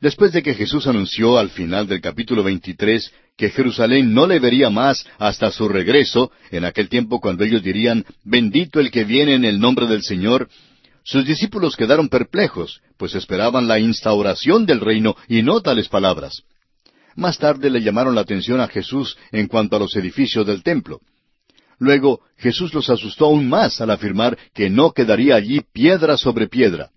[0.00, 4.70] Después de que Jesús anunció al final del capítulo 23 que Jerusalén no le vería
[4.70, 9.44] más hasta su regreso, en aquel tiempo cuando ellos dirían, bendito el que viene en
[9.44, 10.48] el nombre del Señor,
[11.04, 16.42] sus discípulos quedaron perplejos, pues esperaban la instauración del reino y no tales palabras.
[17.14, 21.00] Más tarde le llamaron la atención a Jesús en cuanto a los edificios del templo.
[21.78, 26.90] Luego Jesús los asustó aún más al afirmar que no quedaría allí piedra sobre piedra.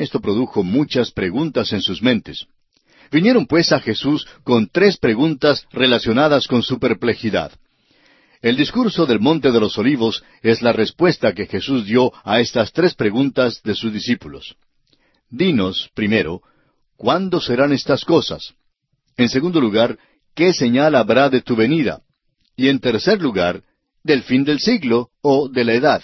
[0.00, 2.46] Esto produjo muchas preguntas en sus mentes.
[3.12, 7.52] Vinieron pues a Jesús con tres preguntas relacionadas con su perplejidad.
[8.40, 12.72] El discurso del Monte de los Olivos es la respuesta que Jesús dio a estas
[12.72, 14.56] tres preguntas de sus discípulos.
[15.28, 16.40] Dinos, primero,
[16.96, 18.54] ¿cuándo serán estas cosas?
[19.18, 19.98] En segundo lugar,
[20.34, 22.00] ¿qué señal habrá de tu venida?
[22.56, 23.64] Y en tercer lugar,
[24.02, 26.02] del fin del siglo o de la edad.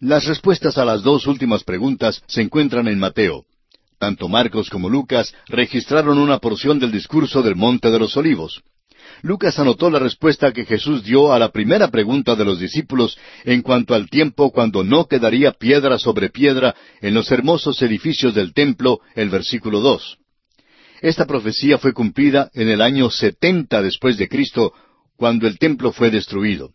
[0.00, 3.46] Las respuestas a las dos últimas preguntas se encuentran en Mateo.
[3.98, 8.62] Tanto Marcos como Lucas registraron una porción del discurso del Monte de los Olivos.
[9.22, 13.62] Lucas anotó la respuesta que Jesús dio a la primera pregunta de los discípulos en
[13.62, 19.00] cuanto al tiempo cuando no quedaría piedra sobre piedra en los hermosos edificios del templo,
[19.14, 20.18] el versículo dos.
[21.00, 24.74] Esta profecía fue cumplida en el año setenta después de Cristo,
[25.16, 26.72] cuando el templo fue destruido.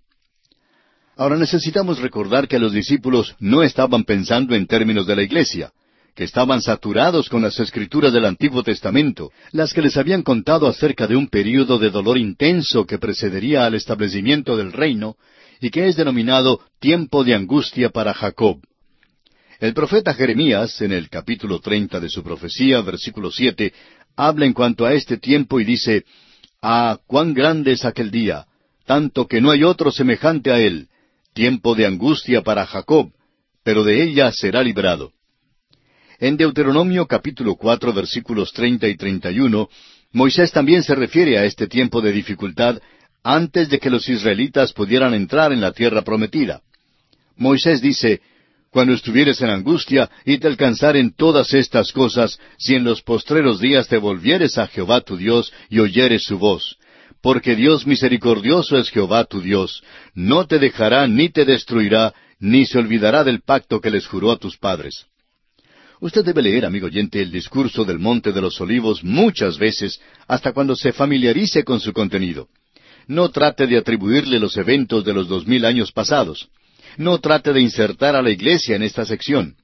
[1.18, 5.72] Ahora necesitamos recordar que los discípulos no estaban pensando en términos de la iglesia
[6.16, 11.08] que estaban saturados con las escrituras del Antiguo Testamento, las que les habían contado acerca
[11.08, 15.16] de un período de dolor intenso que precedería al establecimiento del reino
[15.62, 18.60] y que es denominado tiempo de angustia para Jacob.
[19.60, 23.74] El profeta Jeremías, en el capítulo treinta de su profecía, versículo siete,
[24.16, 26.04] habla en cuanto a este tiempo y dice,
[26.62, 28.46] Ah, cuán grande es aquel día,
[28.86, 30.90] tanto que no hay otro semejante a él,
[31.34, 33.12] tiempo de angustia para Jacob,
[33.64, 35.12] pero de ella será librado.
[36.20, 39.70] En Deuteronomio capítulo cuatro versículos treinta y treinta y uno,
[40.12, 42.80] Moisés también se refiere a este tiempo de dificultad
[43.24, 46.62] antes de que los israelitas pudieran entrar en la tierra prometida.
[47.38, 48.22] Moisés dice,
[48.70, 53.88] Cuando estuvieres en angustia y te alcanzaren todas estas cosas, si en los postreros días
[53.88, 56.78] te volvieres a Jehová tu Dios y oyeres su voz,
[57.22, 62.80] porque Dios misericordioso es Jehová tu Dios, no te dejará ni te destruirá, ni se
[62.80, 65.06] olvidará del pacto que les juró a tus padres.
[66.00, 70.52] Usted debe leer, amigo oyente, el discurso del Monte de los Olivos muchas veces hasta
[70.52, 72.48] cuando se familiarice con su contenido.
[73.08, 76.50] No trate de atribuirle los eventos de los dos mil años pasados.
[76.98, 79.56] No trate de insertar a la iglesia en esta sección.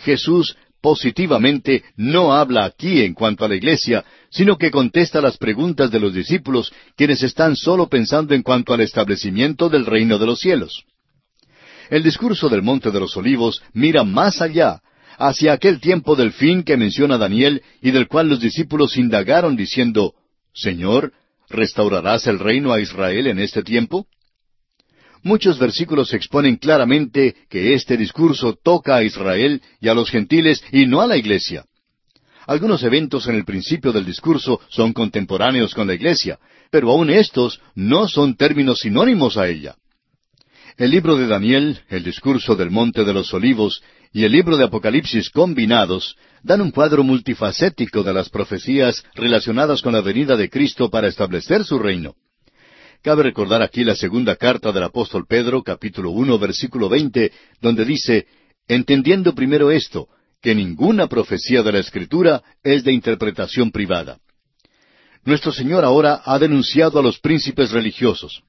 [0.00, 5.90] Jesús positivamente no habla aquí en cuanto a la iglesia, sino que contesta las preguntas
[5.90, 10.40] de los discípulos, quienes están solo pensando en cuanto al establecimiento del reino de los
[10.40, 10.84] cielos.
[11.90, 14.80] El discurso del Monte de los Olivos mira más allá,
[15.18, 20.14] hacia aquel tiempo del fin que menciona Daniel y del cual los discípulos indagaron diciendo,
[20.54, 21.12] Señor,
[21.50, 24.06] ¿restaurarás el reino a Israel en este tiempo?
[25.22, 30.86] Muchos versículos exponen claramente que este discurso toca a Israel y a los gentiles y
[30.86, 31.64] no a la iglesia.
[32.46, 36.38] Algunos eventos en el principio del discurso son contemporáneos con la iglesia,
[36.70, 39.76] pero aun estos no son términos sinónimos a ella.
[40.76, 44.64] El libro de Daniel, el discurso del Monte de los Olivos y el libro de
[44.64, 50.88] Apocalipsis combinados dan un cuadro multifacético de las profecías relacionadas con la venida de Cristo
[50.88, 52.14] para establecer su reino.
[53.02, 58.26] Cabe recordar aquí la segunda carta del apóstol Pedro, capítulo uno, versículo veinte, donde dice,
[58.68, 60.08] entendiendo primero esto,
[60.42, 64.18] que ninguna profecía de la Escritura es de interpretación privada.
[65.24, 68.42] Nuestro Señor ahora ha denunciado a los príncipes religiosos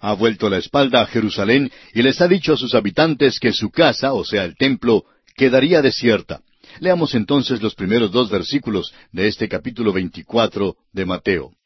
[0.00, 3.70] ha vuelto la espalda a Jerusalén y les ha dicho a sus habitantes que su
[3.70, 6.40] casa, o sea, el templo, quedaría desierta.
[6.80, 11.57] Leamos entonces los primeros dos versículos de este capítulo veinticuatro de Mateo.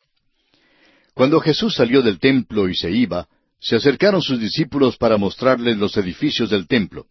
[1.15, 3.29] Cuando Jesús salió del templo y se iba,
[3.61, 7.07] se acercaron sus discípulos para mostrarles los edificios del templo.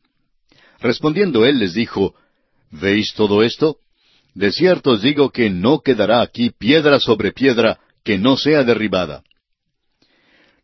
[0.79, 2.15] Respondiendo él les dijo,
[2.71, 3.77] ¿Veis todo esto?
[4.33, 9.23] De cierto os digo que no quedará aquí piedra sobre piedra que no sea derribada.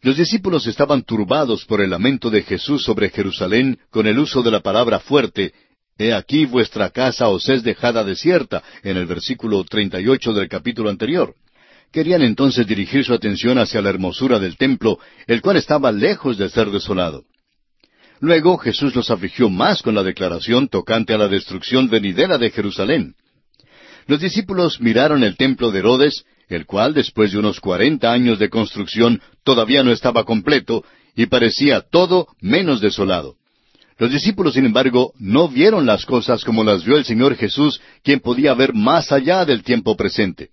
[0.02, 4.52] Los discípulos estaban turbados por el lamento de Jesús sobre Jerusalén con el uso de
[4.52, 5.54] la palabra fuerte,
[6.00, 10.48] He aquí vuestra casa os es dejada desierta, en el versículo treinta y ocho del
[10.48, 11.34] capítulo anterior.
[11.92, 16.50] Querían entonces dirigir su atención hacia la hermosura del templo, el cual estaba lejos de
[16.50, 17.24] ser desolado.
[18.20, 23.16] Luego Jesús los afligió más con la declaración tocante a la destrucción venidera de Jerusalén.
[24.08, 28.50] Los discípulos miraron el templo de Herodes el cual después de unos cuarenta años de
[28.50, 30.84] construcción todavía no estaba completo
[31.16, 33.36] y parecía todo menos desolado.
[33.98, 38.20] Los discípulos, sin embargo, no vieron las cosas como las vio el Señor Jesús, quien
[38.20, 40.52] podía ver más allá del tiempo presente.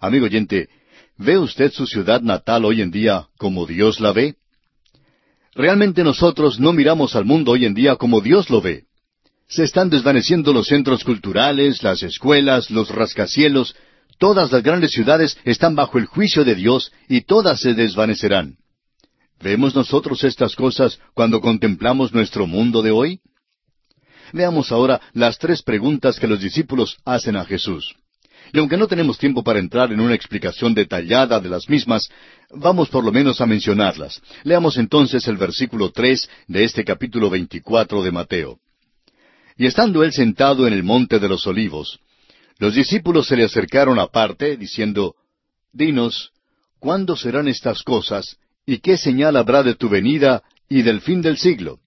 [0.00, 0.68] Amigo oyente,
[1.16, 4.36] ¿ve usted su ciudad natal hoy en día como Dios la ve?
[5.54, 8.84] Realmente nosotros no miramos al mundo hoy en día como Dios lo ve.
[9.48, 13.74] Se están desvaneciendo los centros culturales, las escuelas, los rascacielos,
[14.18, 18.56] todas las grandes ciudades están bajo el juicio de Dios y todas se desvanecerán.
[19.40, 23.20] ¿Vemos nosotros estas cosas cuando contemplamos nuestro mundo de hoy?
[24.32, 27.96] Veamos ahora las tres preguntas que los discípulos hacen a Jesús.
[28.52, 32.08] Y aunque no tenemos tiempo para entrar en una explicación detallada de las mismas,
[32.50, 34.20] vamos por lo menos a mencionarlas.
[34.44, 38.58] Leamos entonces el versículo tres de este capítulo veinticuatro de Mateo.
[39.56, 41.98] Y estando él sentado en el monte de los olivos,
[42.58, 45.14] los discípulos se le acercaron aparte, diciendo,
[45.72, 46.32] Dinos,
[46.78, 51.38] ¿cuándo serán estas cosas, y qué señal habrá de tu venida y del fin del
[51.38, 51.80] siglo?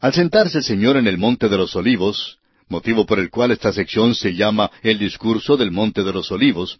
[0.00, 2.38] Al sentarse el Señor en el monte de los olivos,
[2.68, 6.78] motivo por el cual esta sección se llama el discurso del monte de los olivos,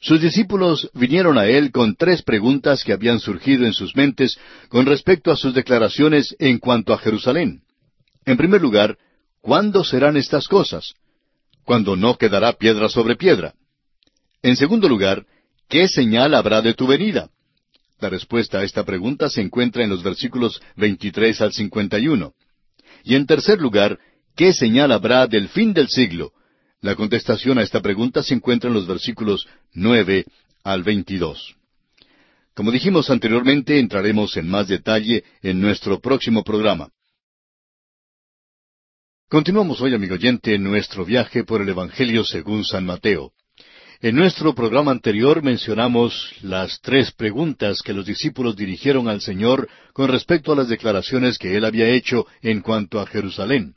[0.00, 4.38] sus discípulos vinieron a él con tres preguntas que habían surgido en sus mentes
[4.70, 7.62] con respecto a sus declaraciones en cuanto a Jerusalén.
[8.24, 8.96] En primer lugar,
[9.42, 10.94] ¿cuándo serán estas cosas?
[11.70, 13.54] cuando no quedará piedra sobre piedra?
[14.42, 15.24] En segundo lugar,
[15.68, 17.30] ¿qué señal habrá de tu venida?
[18.00, 22.32] La respuesta a esta pregunta se encuentra en los versículos 23 al 51.
[23.04, 24.00] Y en tercer lugar,
[24.40, 26.32] ¿qué señal habrá del fin del siglo?
[26.80, 30.24] La contestación a esta pregunta se encuentra en los versículos 9
[30.64, 31.56] al 22.
[32.54, 36.88] Como dijimos anteriormente, entraremos en más detalle en nuestro próximo programa.
[39.28, 43.32] Continuamos hoy, amigo oyente, en nuestro viaje por el Evangelio según San Mateo.
[44.00, 50.08] En nuestro programa anterior mencionamos las tres preguntas que los discípulos dirigieron al Señor con
[50.08, 53.74] respecto a las declaraciones que Él había hecho en cuanto a Jerusalén.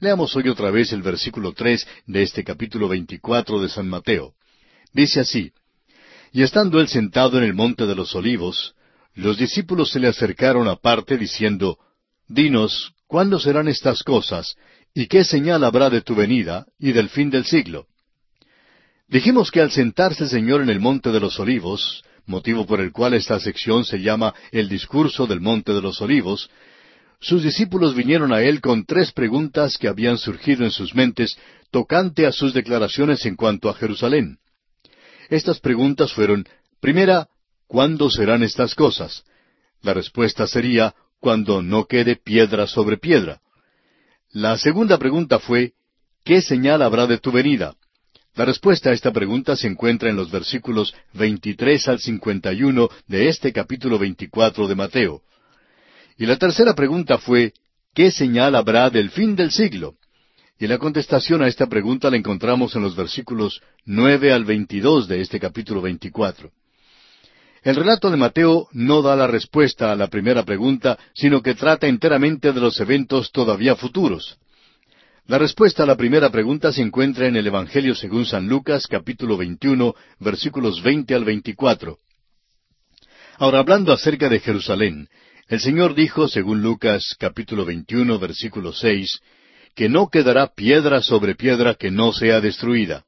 [0.00, 4.34] Leamos hoy otra vez el versículo tres de este capítulo veinticuatro de San Mateo.
[4.92, 5.52] Dice así,
[6.32, 8.74] Y estando él sentado en el monte de los olivos,
[9.14, 11.78] los discípulos se le acercaron aparte diciendo,
[12.28, 14.56] Dinos, ¿cuándo serán estas cosas?
[14.92, 17.86] ¿Y qué señal habrá de tu venida y del fin del siglo?
[19.08, 22.92] Dijimos que al sentarse el Señor en el Monte de los Olivos, motivo por el
[22.92, 26.50] cual esta sección se llama el discurso del Monte de los Olivos,
[27.20, 31.38] sus discípulos vinieron a Él con tres preguntas que habían surgido en sus mentes
[31.70, 34.38] tocante a sus declaraciones en cuanto a Jerusalén.
[35.28, 36.46] Estas preguntas fueron,
[36.80, 37.28] primera,
[37.66, 39.24] ¿cuándo serán estas cosas?
[39.82, 43.40] La respuesta sería, cuando no quede piedra sobre piedra.
[44.30, 45.72] La segunda pregunta fue,
[46.24, 47.74] ¿qué señal habrá de tu venida?
[48.34, 53.52] La respuesta a esta pregunta se encuentra en los versículos 23 al 51 de este
[53.52, 55.22] capítulo 24 de Mateo.
[56.18, 57.52] Y la tercera pregunta fue,
[57.94, 59.94] ¿qué señal habrá del fin del siglo?
[60.58, 65.20] Y la contestación a esta pregunta la encontramos en los versículos 9 al 22 de
[65.20, 66.50] este capítulo 24.
[67.62, 71.86] El relato de Mateo no da la respuesta a la primera pregunta, sino que trata
[71.88, 74.38] enteramente de los eventos todavía futuros.
[75.26, 79.36] La respuesta a la primera pregunta se encuentra en el Evangelio según San Lucas, capítulo
[79.36, 81.98] 21, versículos 20 al 24.
[83.38, 85.08] Ahora, hablando acerca de Jerusalén,
[85.48, 89.20] el Señor dijo, según Lucas, capítulo 21, versículo 6,
[89.76, 93.04] que no quedará piedra sobre piedra que no sea destruida.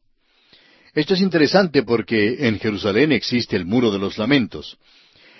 [0.95, 4.79] Esto es interesante porque en Jerusalén existe el muro de los lamentos.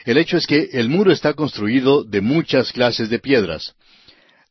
[0.05, 3.75] El hecho es que el muro está construido de muchas clases de piedras.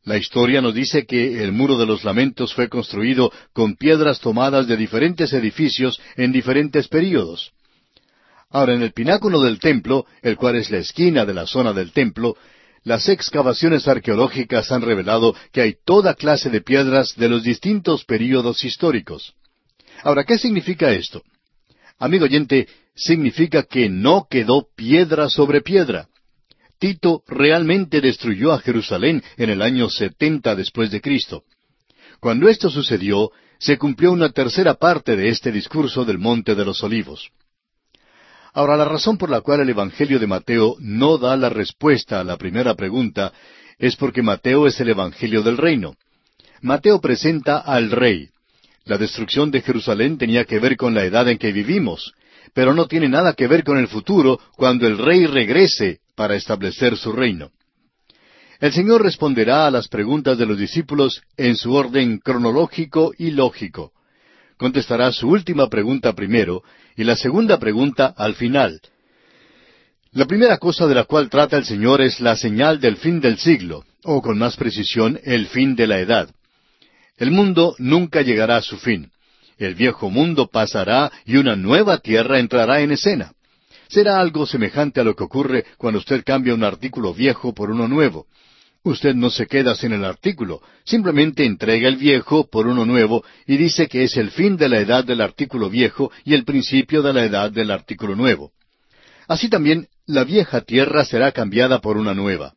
[0.04, 4.66] La historia nos dice que el muro de los lamentos fue construido con piedras tomadas
[4.66, 7.52] de diferentes edificios en diferentes períodos.
[8.50, 11.92] Ahora, en el pináculo del templo, el cual es la esquina de la zona del
[11.92, 12.36] templo,
[12.82, 18.64] las excavaciones arqueológicas han revelado que hay toda clase de piedras de los distintos períodos
[18.64, 19.34] históricos.
[20.02, 21.22] Ahora, ¿qué significa esto?
[21.98, 26.08] Amigo oyente, significa que no quedó piedra sobre piedra.
[26.78, 31.42] Tito realmente destruyó a Jerusalén en el año setenta después de Cristo.
[32.20, 36.82] Cuando esto sucedió, se cumplió una tercera parte de este discurso del Monte de los
[36.82, 37.30] Olivos.
[38.58, 42.24] Ahora, la razón por la cual el Evangelio de Mateo no da la respuesta a
[42.24, 43.32] la primera pregunta
[43.78, 45.94] es porque Mateo es el Evangelio del reino.
[46.60, 48.30] Mateo presenta al rey,
[48.84, 52.14] la destrucción de Jerusalén tenía que ver con la edad en que vivimos,
[52.52, 56.96] pero no tiene nada que ver con el futuro cuando el rey regrese para establecer
[56.96, 57.52] su reino.
[58.58, 63.92] El Señor responderá a las preguntas de los discípulos en su orden cronológico y lógico.
[64.58, 66.62] Contestará su última pregunta primero
[66.96, 68.80] y la segunda pregunta al final.
[70.12, 73.38] La primera cosa de la cual trata el Señor es la señal del fin del
[73.38, 76.28] siglo, o con más precisión, el fin de la edad.
[77.16, 79.12] El mundo nunca llegará a su fin.
[79.58, 83.32] El viejo mundo pasará y una nueva tierra entrará en escena.
[83.88, 87.86] Será algo semejante a lo que ocurre cuando usted cambia un artículo viejo por uno
[87.86, 88.26] nuevo.
[88.84, 93.56] Usted no se queda sin el artículo, simplemente entrega el viejo por uno nuevo y
[93.56, 97.12] dice que es el fin de la edad del artículo viejo y el principio de
[97.12, 98.52] la edad del artículo nuevo.
[99.26, 102.54] Así también la vieja tierra será cambiada por una nueva.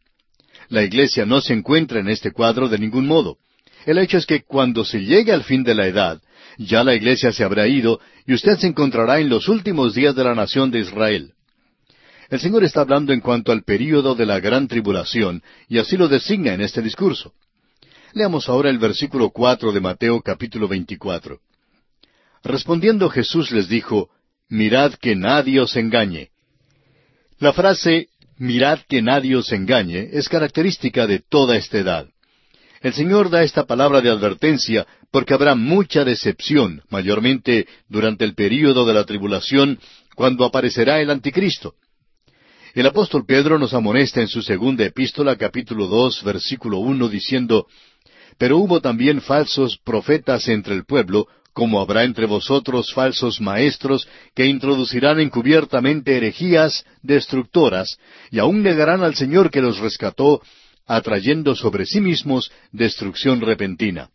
[0.69, 3.38] La iglesia no se encuentra en este cuadro de ningún modo.
[3.86, 6.22] El hecho es que cuando se llegue al fin de la edad,
[6.57, 10.24] ya la iglesia se habrá ido y usted se encontrará en los últimos días de
[10.24, 11.34] la nación de Israel.
[12.32, 16.07] El Señor está hablando en cuanto al período de la gran tribulación, y así lo
[16.07, 17.34] designa en este discurso.
[18.13, 21.41] Leamos ahora el versículo cuatro de Mateo capítulo veinticuatro.
[22.41, 24.09] Respondiendo Jesús les dijo,
[24.47, 26.29] Mirad que nadie os engañe.
[27.39, 28.07] La frase
[28.38, 32.07] Mirad que nadie os engañe es característica de toda esta edad.
[32.79, 38.86] El Señor da esta palabra de advertencia porque habrá mucha decepción, mayormente durante el período
[38.86, 39.79] de la tribulación,
[40.15, 41.75] cuando aparecerá el anticristo.
[42.74, 47.67] El apóstol Pedro nos amonesta en su segunda epístola, capítulo dos, versículo uno, diciendo,
[48.38, 54.45] Pero hubo también falsos profetas entre el pueblo, como habrá entre vosotros falsos maestros que
[54.45, 57.97] introducirán encubiertamente herejías destructoras,
[58.32, 60.41] y aun negarán al Señor que los rescató,
[60.88, 64.11] atrayendo sobre sí mismos destrucción repentina.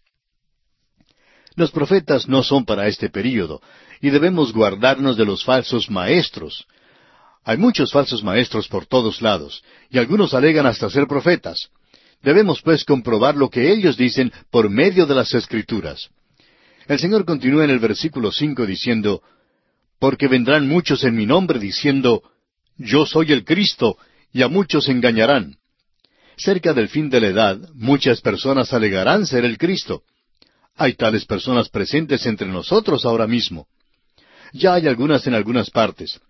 [1.57, 3.61] Los profetas no son para este período,
[4.01, 6.67] y debemos guardarnos de los falsos maestros.
[7.47, 11.69] Hay muchos falsos maestros por todos lados, y algunos alegan hasta ser profetas.
[12.21, 16.09] Debemos pues comprobar lo que ellos dicen por medio de las Escrituras.
[16.89, 19.23] El Señor continúa en el versículo cinco diciendo,
[20.01, 22.25] Porque vendrán muchos en mi nombre diciendo,
[22.79, 23.97] Yo soy el Cristo,
[24.33, 25.57] y a muchos engañarán.
[26.37, 30.03] Cerca del fin de la edad, muchas personas alegarán ser el Cristo.
[30.75, 33.69] Hay tales personas presentes entre nosotros ahora mismo.
[34.53, 36.21] Ya hay algunas en algunas partes.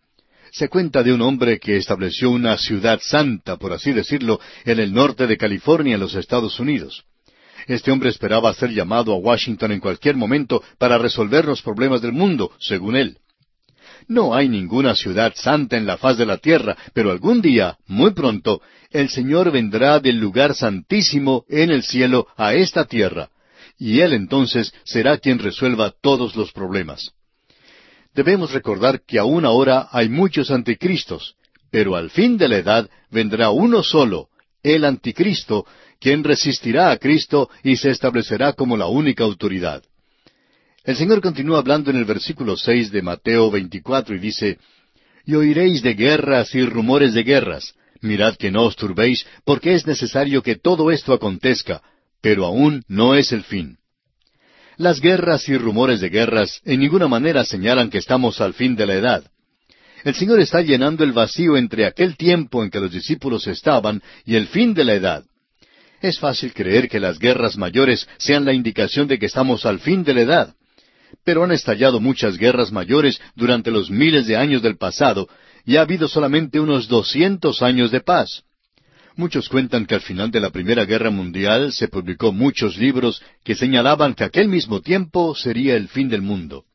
[0.56, 4.90] Se cuenta de un hombre que estableció una ciudad santa, por así decirlo, en el
[4.90, 7.04] norte de California, en los Estados Unidos.
[7.66, 12.12] Este hombre esperaba ser llamado a Washington en cualquier momento para resolver los problemas del
[12.12, 13.18] mundo, según él.
[14.08, 18.12] No hay ninguna ciudad santa en la faz de la tierra, pero algún día, muy
[18.12, 23.28] pronto, el Señor vendrá del lugar santísimo en el cielo a esta tierra,
[23.78, 27.12] y Él entonces será quien resuelva todos los problemas.
[28.16, 31.36] Debemos recordar que aún ahora hay muchos anticristos,
[31.70, 34.30] pero al fin de la edad vendrá uno solo,
[34.62, 35.66] el anticristo,
[36.00, 39.82] quien resistirá a Cristo y se establecerá como la única autoridad.
[40.82, 44.58] El Señor continúa hablando en el versículo seis de Mateo veinticuatro y dice,
[45.26, 47.74] Y oiréis de guerras y rumores de guerras.
[48.00, 51.82] Mirad que no os turbéis, porque es necesario que todo esto acontezca,
[52.22, 53.76] pero aún no es el fin.
[54.76, 58.86] Las guerras y rumores de guerras en ninguna manera señalan que estamos al fin de
[58.86, 59.24] la edad.
[60.04, 64.36] El Señor está llenando el vacío entre aquel tiempo en que los discípulos estaban y
[64.36, 65.24] el fin de la edad.
[66.00, 70.04] Es fácil creer que las guerras mayores sean la indicación de que estamos al fin
[70.04, 70.54] de la edad
[71.24, 75.28] pero han estallado muchas guerras mayores durante los miles de años del pasado,
[75.64, 78.44] y ha habido solamente unos doscientos años de paz.
[79.16, 83.54] Muchos cuentan que al final de la Primera Guerra Mundial se publicó muchos libros que
[83.54, 86.66] señalaban que aquel mismo tiempo sería el fin del mundo.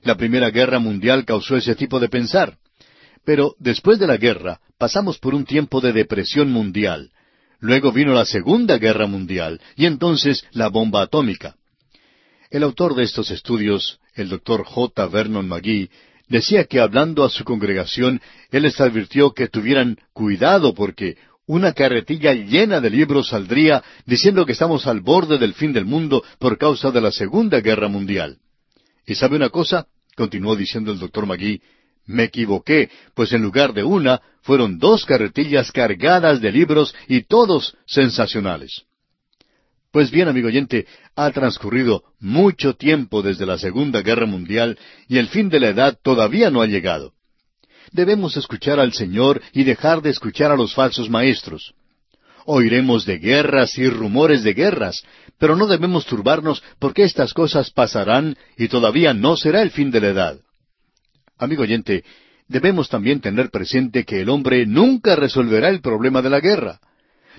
[0.00, 2.56] La Primera Guerra Mundial causó ese tipo de pensar.
[3.26, 7.10] Pero después de la guerra pasamos por un tiempo de depresión mundial.
[7.60, 11.56] Luego vino la Segunda Guerra Mundial y entonces la bomba atómica.
[12.50, 15.06] El autor de estos estudios, el doctor J.
[15.08, 15.90] Vernon McGee,
[16.28, 18.20] decía que hablando a su congregación,
[18.50, 21.16] él les advirtió que tuvieran cuidado porque
[21.46, 26.22] una carretilla llena de libros saldría diciendo que estamos al borde del fin del mundo
[26.38, 28.38] por causa de la Segunda Guerra Mundial.
[29.06, 29.86] ¿Y sabe una cosa?
[30.16, 31.60] continuó diciendo el doctor Magui,
[32.06, 37.76] me equivoqué, pues en lugar de una, fueron dos carretillas cargadas de libros y todos
[37.86, 38.84] sensacionales.
[39.90, 44.78] Pues bien, amigo oyente, ha transcurrido mucho tiempo desde la Segunda Guerra Mundial
[45.08, 47.15] y el fin de la edad todavía no ha llegado.
[47.92, 51.74] Debemos escuchar al Señor y dejar de escuchar a los falsos maestros.
[52.44, 55.02] Oiremos de guerras y rumores de guerras,
[55.38, 60.00] pero no debemos turbarnos porque estas cosas pasarán y todavía no será el fin de
[60.00, 60.38] la edad.
[61.38, 62.04] Amigo oyente,
[62.48, 66.80] debemos también tener presente que el hombre nunca resolverá el problema de la guerra.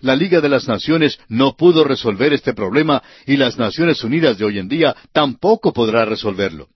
[0.02, 4.46] La Liga de las Naciones no pudo resolver este problema y las Naciones Unidas de
[4.46, 6.68] hoy en día tampoco podrá resolverlo.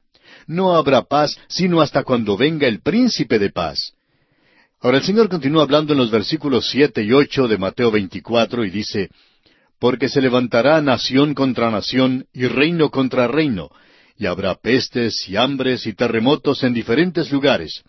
[0.51, 3.93] No habrá paz sino hasta cuando venga el príncipe de paz.
[4.81, 8.69] Ahora el Señor continúa hablando en los versículos siete y ocho de Mateo veinticuatro y
[8.69, 9.09] dice,
[9.79, 13.69] porque se levantará nación contra nación y reino contra reino,
[14.17, 17.83] y habrá pestes y hambres y terremotos en diferentes lugares.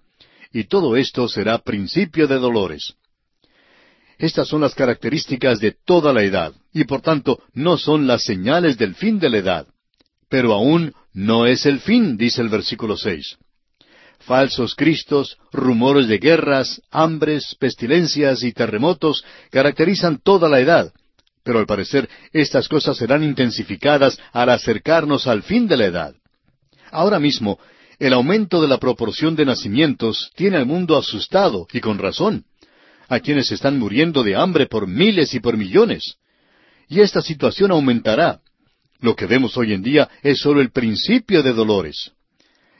[0.53, 2.95] Y todo esto será principio de dolores.
[4.19, 8.79] Estas son las características de toda la edad, y por tanto no son las señales
[8.79, 9.67] del fin de la edad.
[10.33, 13.37] Pero aún no es el fin, dice el versículo seis.
[14.21, 20.91] Falsos cristos, rumores de guerras, hambres, pestilencias y terremotos caracterizan toda la edad,
[21.45, 26.15] pero al parecer estas cosas serán intensificadas al acercarnos al fin de la edad.
[26.91, 27.59] Ahora mismo,
[27.99, 32.47] el aumento de la proporción de nacimientos tiene al mundo asustado, y con razón.
[33.07, 36.17] Hay quienes están muriendo de hambre por miles y por millones.
[36.89, 38.41] Y esta situación aumentará.
[39.03, 42.13] Lo que vemos hoy en día es solo el principio de dolores.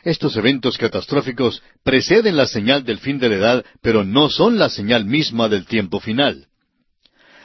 [0.05, 4.71] Estos eventos catastróficos preceden la señal del fin de la edad, pero no son la
[4.71, 6.47] señal misma del tiempo final.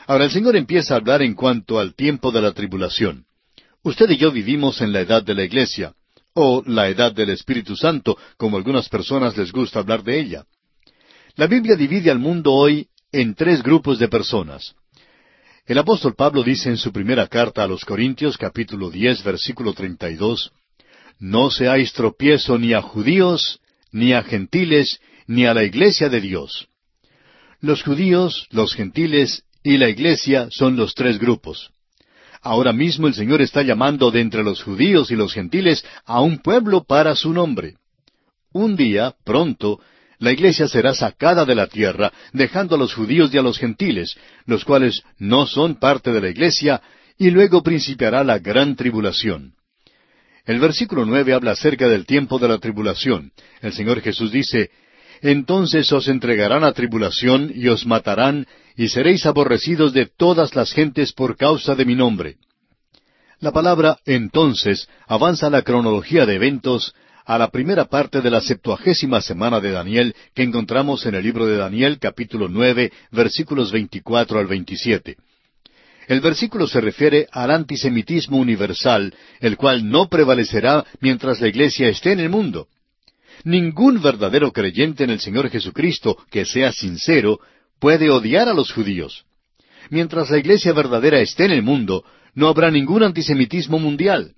[0.06, 3.26] Ahora el Señor empieza a hablar en cuanto al tiempo de la tribulación.
[3.82, 5.94] Usted y yo vivimos en la edad de la iglesia,
[6.34, 10.46] o la edad del Espíritu Santo, como algunas personas les gusta hablar de ella.
[11.36, 14.76] La Biblia divide al mundo hoy en tres grupos de personas.
[15.68, 20.10] El apóstol Pablo dice en su primera carta a los Corintios capítulo diez versículo treinta
[20.10, 20.54] y dos
[21.20, 23.60] no seáis tropiezo ni a judíos,
[23.92, 26.70] ni a gentiles, ni a la iglesia de Dios.
[27.60, 31.72] Los judíos, los gentiles y la iglesia son los tres grupos.
[32.42, 36.38] Ahora mismo el Señor está llamando de entre los judíos y los gentiles a un
[36.38, 37.74] pueblo para su nombre.
[38.54, 39.82] Un día, pronto,
[40.20, 44.16] la iglesia será sacada de la tierra, dejando a los judíos y a los gentiles,
[44.46, 46.82] los cuales no son parte de la iglesia,
[47.18, 49.54] y luego principiará la gran tribulación.
[50.46, 53.32] El versículo nueve habla acerca del tiempo de la tribulación.
[53.62, 54.72] El Señor Jesús dice,
[55.22, 61.12] Entonces os entregarán a tribulación y os matarán, y seréis aborrecidos de todas las gentes
[61.12, 62.38] por causa de mi nombre.
[63.40, 66.94] La palabra entonces avanza la cronología de eventos
[67.28, 71.46] a la primera parte de la septuagésima semana de Daniel que encontramos en el libro
[71.46, 75.18] de Daniel capítulo nueve versículos veinticuatro al veintisiete.
[76.08, 82.14] El versículo se refiere al antisemitismo universal, el cual no prevalecerá mientras la iglesia esté
[82.14, 82.70] en el mundo.
[83.44, 87.42] Ningún verdadero creyente en el Señor Jesucristo que sea sincero
[87.78, 89.26] puede odiar a los judíos.
[89.90, 92.06] Mientras la iglesia verdadera esté en el mundo,
[92.36, 94.37] no habrá ningún antisemitismo mundial.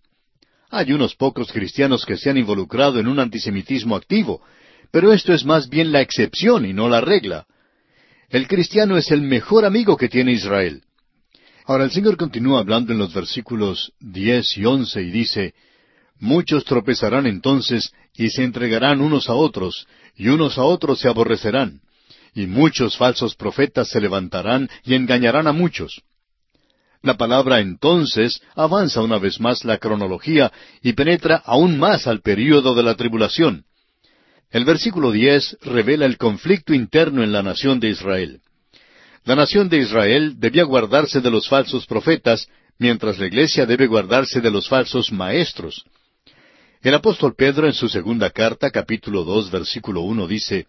[0.69, 4.41] Hay unos pocos cristianos que se han involucrado en un antisemitismo activo,
[4.91, 7.45] pero esto es más bien la excepción y no la regla.
[8.29, 10.83] El cristiano es el mejor amigo que tiene Israel.
[11.65, 15.53] Ahora el Señor continúa hablando en los versículos diez y once y dice,
[16.19, 21.81] Muchos tropezarán entonces y se entregarán unos a otros, y unos a otros se aborrecerán,
[22.35, 26.01] y muchos falsos profetas se levantarán y engañarán a muchos.
[27.01, 32.75] La palabra entonces avanza una vez más la cronología y penetra aún más al período
[32.75, 33.63] de la tribulación.
[34.51, 38.41] El versículo diez revela el conflicto interno en la nación de Israel.
[39.23, 42.47] La nación de Israel debía guardarse de los falsos profetas,
[42.79, 45.85] mientras la iglesia debe guardarse de los falsos maestros.
[46.81, 50.65] El apóstol Pedro en su segunda carta, capítulo dos, versículo uno, dice,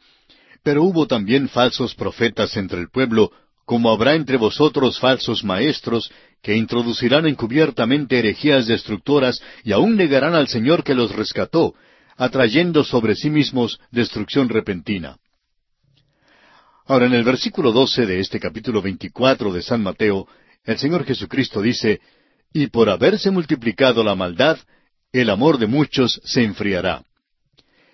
[0.63, 3.33] Pero hubo también falsos profetas entre el pueblo,
[3.71, 6.11] como habrá entre vosotros falsos maestros,
[6.43, 11.75] que introducirán encubiertamente herejías destructoras y aún negarán al Señor que los rescató,
[12.17, 15.19] atrayendo sobre sí mismos destrucción repentina.
[16.85, 20.27] Ahora, en el versículo doce de este capítulo veinticuatro de San Mateo,
[20.65, 22.01] el Señor Jesucristo dice,
[22.53, 24.59] Y por haberse multiplicado la maldad,
[25.13, 27.05] el amor de muchos se enfriará.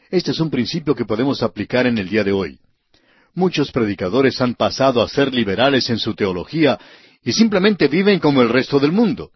[0.09, 2.59] Este es un principio que podemos aplicar en el día de hoy.
[3.37, 6.77] Muchos predicadores han pasado a ser liberales en su teología
[7.23, 9.31] y simplemente viven como el resto del mundo.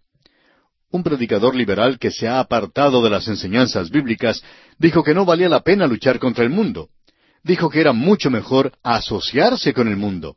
[0.90, 4.42] Un predicador liberal que se ha apartado de las enseñanzas bíblicas
[4.76, 6.88] dijo que no valía la pena luchar contra el mundo
[7.42, 10.36] dijo que era mucho mejor asociarse con el mundo.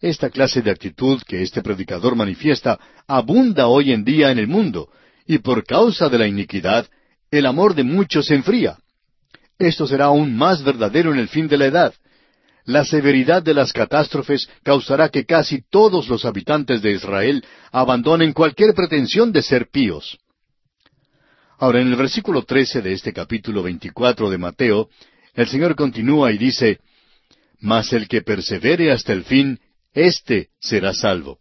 [0.00, 4.90] Esta clase de actitud que este predicador manifiesta abunda hoy en día en el mundo,
[5.26, 6.86] y por causa de la iniquidad,
[7.30, 8.78] el amor de muchos se enfría.
[9.58, 11.94] Esto será aún más verdadero en el fin de la edad.
[12.66, 18.74] La severidad de las catástrofes causará que casi todos los habitantes de Israel abandonen cualquier
[18.74, 20.18] pretensión de ser píos.
[21.58, 24.88] Ahora, en el versículo trece de este capítulo veinticuatro de Mateo,
[25.34, 26.80] el Señor continúa y dice,
[27.60, 29.60] Mas el que persevere hasta el fin,
[29.92, 31.40] éste será salvo.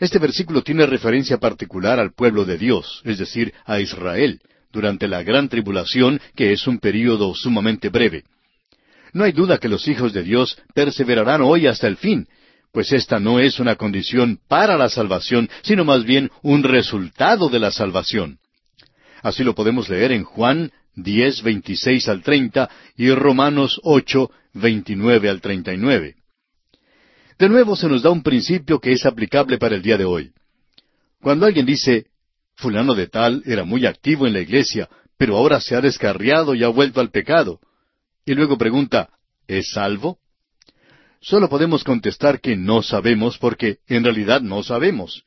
[0.00, 4.40] Este versículo tiene referencia particular al pueblo de Dios, es decir, a Israel,
[4.72, 8.24] durante la gran tribulación, que es un período sumamente breve.
[9.12, 12.28] No hay duda que los hijos de Dios perseverarán hoy hasta el fin,
[12.72, 17.58] pues esta no es una condición para la salvación, sino más bien un resultado de
[17.58, 18.38] la salvación.
[19.22, 25.40] Así lo podemos leer en Juan 10, 26 al 30 y Romanos 8, 29 al
[25.40, 26.14] 39.
[27.38, 30.32] De nuevo se nos da un principio que es aplicable para el día de hoy.
[31.20, 32.06] Cuando alguien dice,
[32.54, 36.64] fulano de tal era muy activo en la iglesia, pero ahora se ha descarriado y
[36.64, 37.60] ha vuelto al pecado,
[38.30, 39.08] y luego pregunta,
[39.48, 40.18] ¿es salvo?
[41.20, 45.24] Solo podemos contestar que no sabemos porque en realidad no sabemos.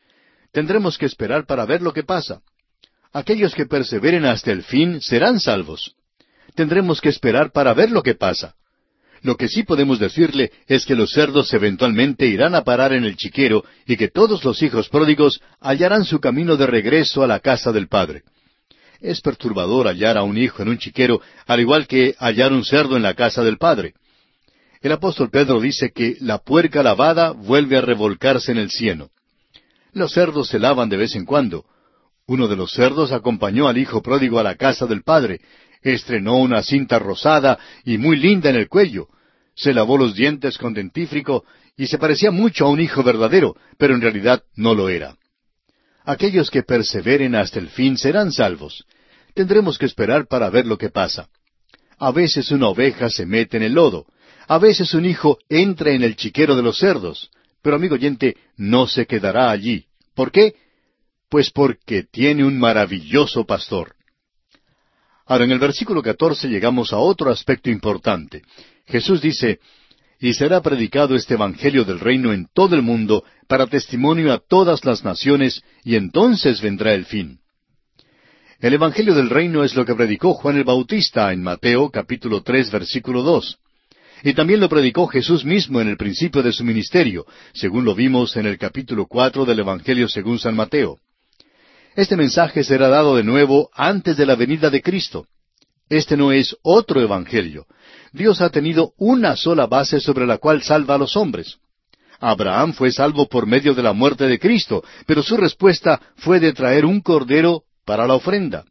[0.54, 2.42] Tendremos que esperar para ver lo que pasa.
[3.12, 5.96] Aquellos que perseveren hasta el fin serán salvos.
[6.56, 8.56] Tendremos que esperar para ver lo que pasa.
[9.22, 13.18] Lo que sí podemos decirle es que los cerdos eventualmente irán a parar en el
[13.18, 17.74] chiquero y que todos los hijos pródigos hallarán su camino de regreso a la casa
[17.74, 18.24] del Padre.
[19.04, 22.96] Es perturbador hallar a un hijo en un chiquero, al igual que hallar un cerdo
[22.96, 23.96] en la casa del Padre.
[24.82, 29.10] El apóstol Pedro dice que la puerca lavada vuelve a revolcarse en el cieno.
[29.92, 31.66] Los cerdos se lavan de vez en cuando.
[32.28, 35.42] Uno de los cerdos acompañó al hijo pródigo a la casa del padre,
[35.82, 39.10] estrenó una cinta rosada y muy linda en el cuello,
[39.54, 41.44] se lavó los dientes con dentífrico
[41.76, 45.18] y se parecía mucho a un hijo verdadero, pero en realidad no lo era.
[46.06, 48.86] Aquellos que perseveren hasta el fin serán salvos.
[49.34, 51.30] Tendremos que esperar para ver lo que pasa.
[51.98, 54.06] A veces una oveja se mete en el lodo,
[54.48, 57.30] a veces un hijo entra en el chiquero de los cerdos,
[57.62, 59.86] pero amigo oyente, no se quedará allí.
[60.14, 60.56] ¿Por qué?
[61.30, 63.96] Pues porque tiene un maravilloso pastor.
[65.26, 68.44] Ahora, en el versículo catorce llegamos a otro aspecto importante.
[68.86, 69.60] Jesús dice,
[70.24, 74.86] y será predicado este Evangelio del reino en todo el mundo para testimonio a todas
[74.86, 77.42] las naciones, y entonces vendrá el fin.
[78.62, 82.72] El Evangelio del reino es lo que predicó Juan el Bautista en Mateo capítulo tres
[82.72, 83.58] versículo dos.
[84.24, 88.38] Y también lo predicó Jesús mismo en el principio de su ministerio, según lo vimos
[88.38, 91.00] en el capítulo cuatro del Evangelio según San Mateo.
[91.98, 95.28] Este mensaje será dado de nuevo antes de la venida de Cristo.
[95.90, 97.68] Este no es otro Evangelio.
[98.14, 101.58] Dios ha tenido una sola base sobre la cual salva a los hombres.
[102.20, 106.54] Abraham fue salvo por medio de la muerte de Cristo, pero su respuesta fue de
[106.54, 108.64] traer un cordero para la ofrenda.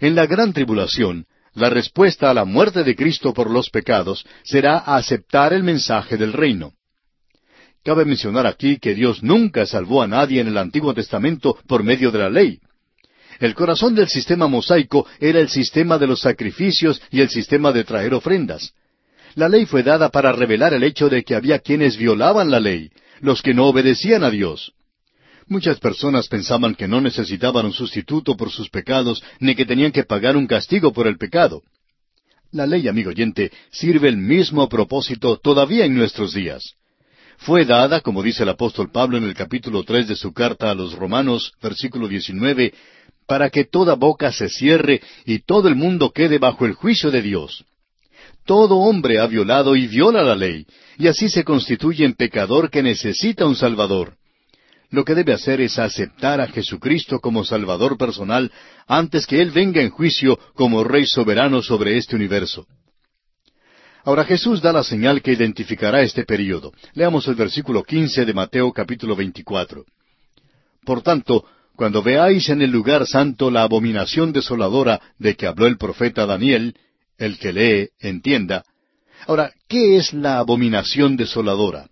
[0.00, 4.78] En la gran tribulación, la respuesta a la muerte de Cristo por los pecados será
[4.78, 6.72] aceptar el mensaje del reino.
[7.84, 12.10] Cabe mencionar aquí que Dios nunca salvó a nadie en el Antiguo Testamento por medio
[12.10, 12.60] de la ley.
[13.38, 17.84] El corazón del sistema mosaico era el sistema de los sacrificios y el sistema de
[17.84, 18.72] traer ofrendas.
[19.34, 22.90] La ley fue dada para revelar el hecho de que había quienes violaban la ley,
[23.20, 24.72] los que no obedecían a Dios.
[25.46, 30.04] Muchas personas pensaban que no necesitaban un sustituto por sus pecados, ni que tenían que
[30.04, 31.62] pagar un castigo por el pecado.
[32.50, 36.74] La ley, amigo oyente, sirve el mismo propósito todavía en nuestros días.
[37.38, 40.74] Fue dada, como dice el apóstol Pablo en el capítulo tres de su carta a
[40.74, 42.74] los Romanos, versículo diecinueve,
[43.28, 47.22] para que toda boca se cierre y todo el mundo quede bajo el juicio de
[47.22, 47.64] Dios.
[48.44, 50.66] Todo hombre ha violado y viola la ley,
[50.96, 54.18] y así se constituye en pecador que necesita un Salvador
[54.90, 58.50] lo que debe hacer es aceptar a Jesucristo como Salvador personal
[58.86, 62.66] antes que Él venga en juicio como Rey soberano sobre este universo.
[64.04, 66.72] Ahora Jesús da la señal que identificará este período.
[66.94, 69.84] Leamos el versículo quince de Mateo capítulo veinticuatro.
[70.84, 71.44] Por tanto,
[71.78, 76.74] cuando veáis en el lugar santo la abominación desoladora de que habló el profeta Daniel,
[77.18, 78.64] el que lee, entienda.
[79.28, 81.88] Ahora, ¿qué es la abominación desoladora?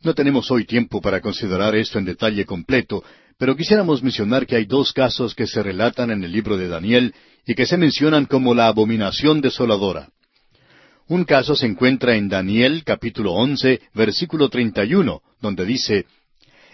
[0.00, 3.04] No tenemos hoy tiempo para considerar esto en detalle completo,
[3.36, 7.14] pero quisiéramos mencionar que hay dos casos que se relatan en el libro de Daniel
[7.46, 10.08] y que se mencionan como la abominación desoladora.
[11.06, 16.06] Un caso se encuentra en Daniel capítulo once, versículo treinta y uno, donde dice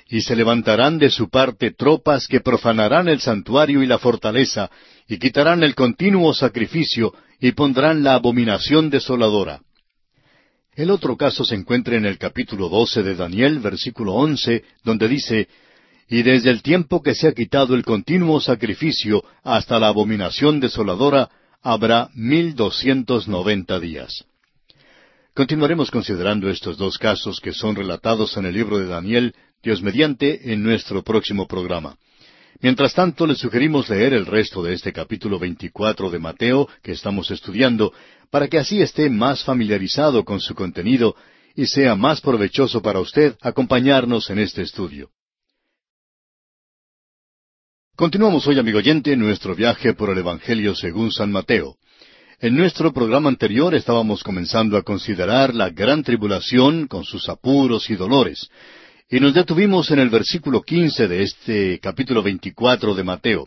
[0.08, 4.70] Y se levantarán de su parte tropas que profanarán el santuario y la fortaleza,
[5.08, 9.60] y quitarán el continuo sacrificio, y pondrán la abominación desoladora.
[10.74, 15.48] El otro caso se encuentra en el capítulo doce de Daniel, versículo once, donde dice,
[16.08, 21.30] Y desde el tiempo que se ha quitado el continuo sacrificio hasta la abominación desoladora,
[21.62, 24.24] habrá mil doscientos noventa días.
[25.34, 30.52] Continuaremos considerando estos dos casos que son relatados en el libro de Daniel, Dios mediante,
[30.52, 31.96] en nuestro próximo programa.
[32.60, 37.30] Mientras tanto, le sugerimos leer el resto de este capítulo 24 de Mateo que estamos
[37.30, 37.92] estudiando,
[38.30, 41.14] para que así esté más familiarizado con su contenido
[41.54, 45.10] y sea más provechoso para usted acompañarnos en este estudio.
[47.94, 51.76] Continuamos hoy, amigo oyente, nuestro viaje por el Evangelio según San Mateo.
[52.40, 57.94] En nuestro programa anterior estábamos comenzando a considerar la gran tribulación con sus apuros y
[57.94, 58.50] dolores,
[59.12, 63.46] y nos detuvimos en el versículo quince de este capítulo veinticuatro de Mateo.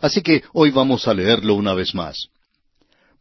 [0.00, 2.28] Así que hoy vamos a leerlo una vez más.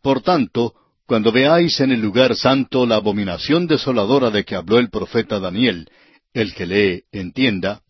[0.02, 0.74] Por tanto,
[1.06, 5.90] cuando veáis en el lugar santo la abominación desoladora de que habló el profeta Daniel,
[6.34, 7.82] el que lee entienda.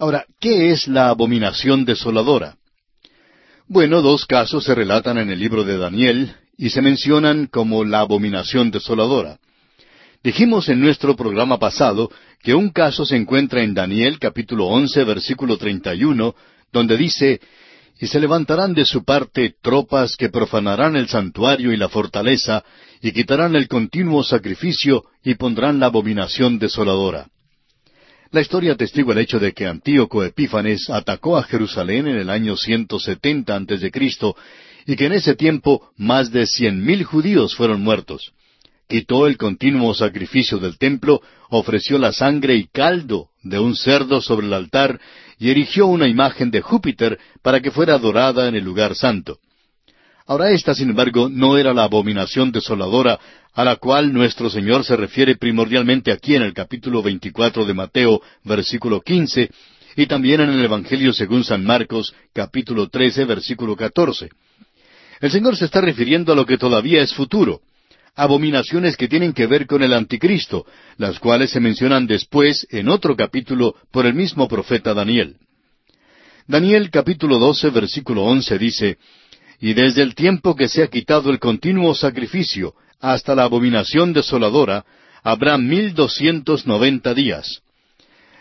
[0.00, 2.56] Ahora, ¿qué es la abominación desoladora?
[3.68, 8.00] Bueno, dos casos se relatan en el libro de Daniel y se mencionan como la
[8.00, 9.38] abominación desoladora.
[10.24, 12.10] Dijimos en nuestro programa pasado
[12.42, 16.34] que un caso se encuentra en Daniel capítulo once versículo treinta y uno,
[16.72, 17.40] donde dice
[18.00, 22.64] y se levantarán de su parte tropas que profanarán el santuario y la fortaleza,
[23.00, 27.28] y quitarán el continuo sacrificio, y pondrán la abominación desoladora.
[28.32, 32.56] La historia atestigua el hecho de que Antíoco Epífanes atacó a Jerusalén en el año
[32.56, 33.92] 170 a.C.
[34.86, 38.32] y que en ese tiempo más de cien mil judíos fueron muertos.
[38.92, 44.46] Quitó el continuo sacrificio del templo, ofreció la sangre y caldo de un cerdo sobre
[44.46, 45.00] el altar
[45.38, 49.38] y erigió una imagen de Júpiter para que fuera adorada en el lugar santo.
[50.26, 53.18] Ahora esta, sin embargo, no era la abominación desoladora
[53.54, 58.20] a la cual nuestro Señor se refiere primordialmente aquí en el capítulo 24 de Mateo,
[58.44, 59.48] versículo 15,
[59.96, 64.28] y también en el Evangelio según San Marcos, capítulo 13, versículo 14.
[65.22, 67.62] El Señor se está refiriendo a lo que todavía es futuro,
[68.14, 70.66] abominaciones que tienen que ver con el anticristo,
[70.98, 75.36] las cuales se mencionan después en otro capítulo por el mismo profeta Daniel.
[76.46, 78.98] Daniel capítulo 12 versículo 11 dice,
[79.60, 84.84] Y desde el tiempo que se ha quitado el continuo sacrificio hasta la abominación desoladora,
[85.22, 87.62] habrá mil doscientos noventa días.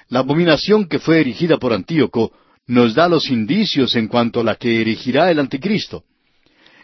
[0.10, 2.34] La abominación que fue erigida por Antíoco
[2.68, 6.04] nos da los indicios en cuanto a la que erigirá el anticristo.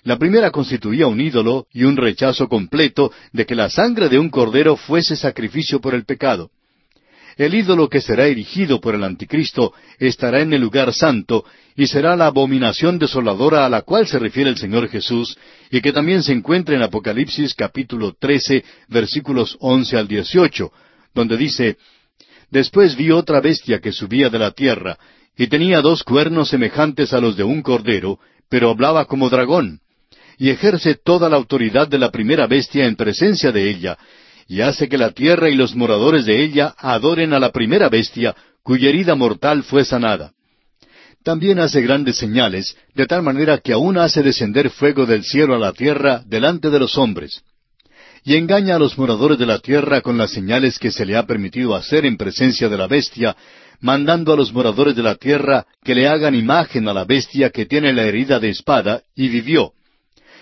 [0.07, 4.29] La primera constituía un ídolo y un rechazo completo de que la sangre de un
[4.29, 6.49] cordero fuese sacrificio por el pecado.
[7.35, 11.43] El ídolo que será erigido por el anticristo estará en el lugar santo
[11.75, 15.37] y será la abominación desoladora a la cual se refiere el Señor Jesús
[15.71, 20.71] y que también se encuentra en Apocalipsis capítulo 13 versículos 11 al 18,
[21.13, 21.75] donde dice,
[22.49, 24.97] Después vi otra bestia que subía de la tierra
[25.35, 29.81] y tenía dos cuernos semejantes a los de un cordero, pero hablaba como dragón,
[30.37, 33.97] y ejerce toda la autoridad de la primera bestia en presencia de ella,
[34.47, 38.35] y hace que la tierra y los moradores de ella adoren a la primera bestia,
[38.63, 40.31] cuya herida mortal fue sanada.
[41.23, 45.59] También hace grandes señales, de tal manera que aún hace descender fuego del cielo a
[45.59, 47.41] la tierra delante de los hombres.
[48.23, 51.25] Y engaña a los moradores de la tierra con las señales que se le ha
[51.25, 53.35] permitido hacer en presencia de la bestia,
[53.81, 57.65] mandando a los moradores de la tierra que le hagan imagen a la bestia que
[57.65, 59.73] tiene la herida de espada, y vivió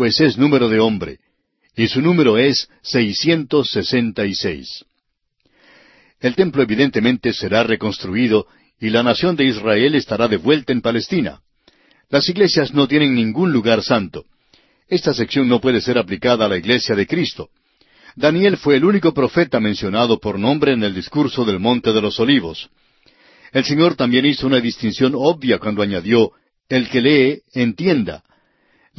[0.00, 1.18] pues es número de hombre,
[1.76, 4.86] y su número es 666.
[6.20, 8.46] El templo evidentemente será reconstruido
[8.80, 11.42] y la nación de Israel estará de vuelta en Palestina.
[12.08, 14.24] Las iglesias no tienen ningún lugar santo.
[14.88, 17.50] Esta sección no puede ser aplicada a la iglesia de Cristo.
[18.16, 22.18] Daniel fue el único profeta mencionado por nombre en el discurso del Monte de los
[22.18, 22.70] Olivos.
[23.52, 26.32] El Señor también hizo una distinción obvia cuando añadió,
[26.70, 28.24] el que lee, entienda.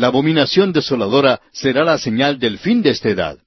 [0.01, 3.37] La abominación desoladora será la señal del fin de esta edad.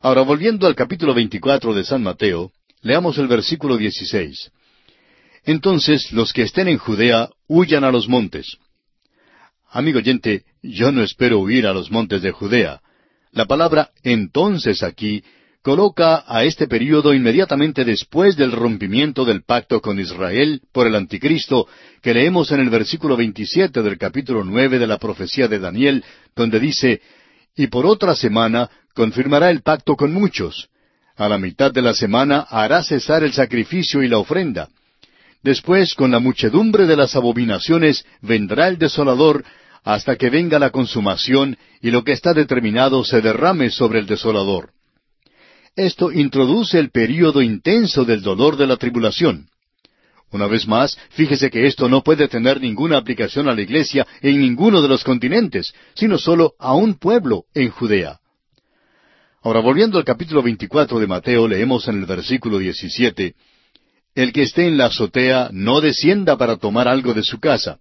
[0.00, 4.50] Ahora, volviendo al capítulo 24 de San Mateo, leamos el versículo 16.
[5.44, 8.56] Entonces los que estén en Judea huyan a los montes.
[9.68, 12.80] Amigo oyente, yo no espero huir a los montes de Judea.
[13.32, 15.22] La palabra entonces aquí
[15.68, 21.68] coloca a este período inmediatamente después del rompimiento del pacto con Israel por el anticristo
[22.00, 26.02] que leemos en el versículo 27 del capítulo nueve de la profecía de Daniel,
[26.34, 27.02] donde dice,
[27.54, 30.70] y por otra semana confirmará el pacto con muchos.
[31.16, 34.70] A la mitad de la semana hará cesar el sacrificio y la ofrenda.
[35.42, 39.44] Después, con la muchedumbre de las abominaciones, vendrá el desolador
[39.84, 44.77] hasta que venga la consumación y lo que está determinado se derrame sobre el desolador.
[45.78, 49.46] Esto introduce el período intenso del dolor de la tribulación.
[50.32, 54.40] Una vez más, fíjese que esto no puede tener ninguna aplicación a la iglesia en
[54.40, 58.18] ninguno de los continentes, sino solo a un pueblo en Judea.
[59.40, 63.36] Ahora, volviendo al capítulo 24 de Mateo, leemos en el versículo 17,
[64.16, 67.78] El que esté en la azotea no descienda para tomar algo de su casa.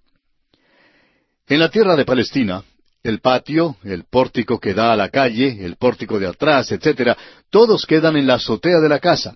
[1.47, 2.63] En la tierra de Palestina,
[3.09, 7.17] el patio, el pórtico que da a la calle, el pórtico de atrás, etcétera,
[7.49, 9.35] todos quedan en la azotea de la casa.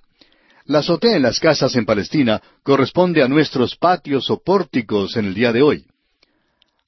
[0.66, 5.34] La azotea en las casas en Palestina corresponde a nuestros patios o pórticos en el
[5.34, 5.86] día de hoy.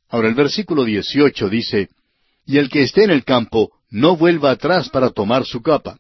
[0.10, 1.90] Ahora el versículo 18 dice,
[2.46, 5.98] Y el que esté en el campo no vuelva atrás para tomar su capa.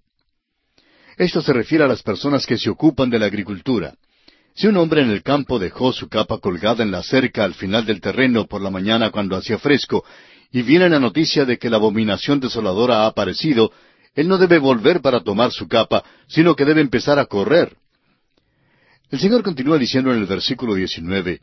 [1.17, 3.95] Esto se refiere a las personas que se ocupan de la agricultura.
[4.55, 7.86] Si un hombre en el campo dejó su capa colgada en la cerca al final
[7.86, 10.05] del terreno por la mañana cuando hacía fresco,
[10.54, 13.72] y viene la noticia de que la abominación desoladora ha aparecido,
[14.14, 17.76] él no debe volver para tomar su capa, sino que debe empezar a correr.
[19.10, 21.41] El Señor continúa diciendo en el versículo 19,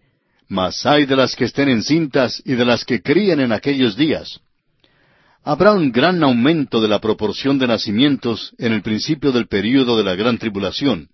[0.48, 4.40] Mas hay de las que estén encintas y de las que críen en aquellos días.
[5.42, 10.04] Habrá un gran aumento de la proporción de nacimientos en el principio del período de
[10.04, 11.08] la gran tribulación.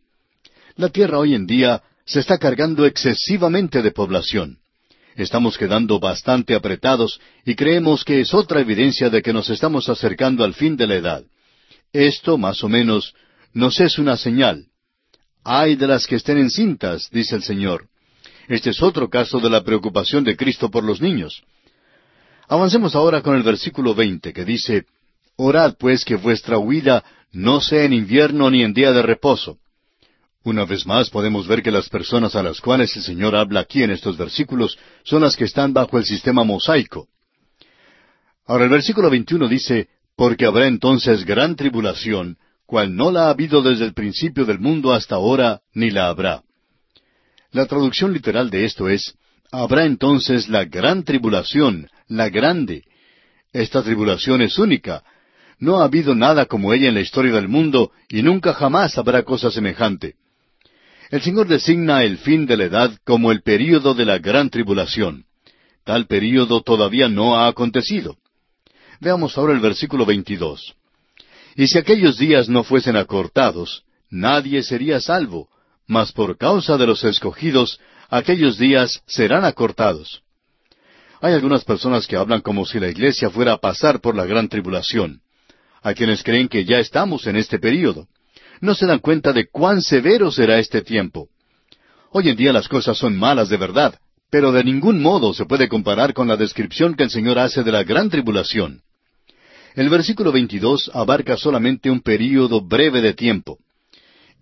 [0.74, 4.58] La tierra hoy en día se está cargando excesivamente de población.
[5.16, 10.44] Estamos quedando bastante apretados y creemos que es otra evidencia de que nos estamos acercando
[10.44, 11.24] al fin de la edad.
[11.90, 13.14] Esto, más o menos,
[13.54, 14.66] nos es una señal.
[15.42, 17.88] Hay de las que estén encintas, dice el Señor.
[18.48, 21.42] Este es otro caso de la preocupación de Cristo por los niños.
[22.46, 24.84] Avancemos ahora con el versículo veinte, que dice,
[25.36, 29.58] Orad pues que vuestra huida no sea en invierno ni en día de reposo,
[30.46, 33.82] una vez más podemos ver que las personas a las cuales el Señor habla aquí
[33.82, 37.08] en estos versículos son las que están bajo el sistema mosaico.
[38.46, 43.60] Ahora el versículo 21 dice, Porque habrá entonces gran tribulación, cual no la ha habido
[43.60, 46.42] desde el principio del mundo hasta ahora, ni la habrá.
[47.50, 49.14] La traducción literal de esto es,
[49.50, 52.84] Habrá entonces la gran tribulación, la grande.
[53.52, 55.02] Esta tribulación es única.
[55.58, 59.22] No ha habido nada como ella en la historia del mundo y nunca jamás habrá
[59.24, 60.14] cosa semejante.
[61.10, 65.24] El Señor designa el fin de la edad como el período de la gran tribulación.
[65.84, 68.16] Tal período todavía no ha acontecido.
[69.00, 70.74] Veamos ahora el versículo 22.
[71.54, 75.48] Y si aquellos días no fuesen acortados, nadie sería salvo,
[75.86, 77.78] mas por causa de los escogidos,
[78.10, 80.22] aquellos días serán acortados.
[81.20, 84.48] Hay algunas personas que hablan como si la iglesia fuera a pasar por la gran
[84.48, 85.20] tribulación.
[85.82, 88.08] Hay quienes creen que ya estamos en este período
[88.60, 91.28] no se dan cuenta de cuán severo será este tiempo.
[92.10, 93.98] Hoy en día las cosas son malas de verdad,
[94.30, 97.72] pero de ningún modo se puede comparar con la descripción que el Señor hace de
[97.72, 98.82] la gran tribulación.
[99.74, 103.58] El versículo 22 abarca solamente un período breve de tiempo.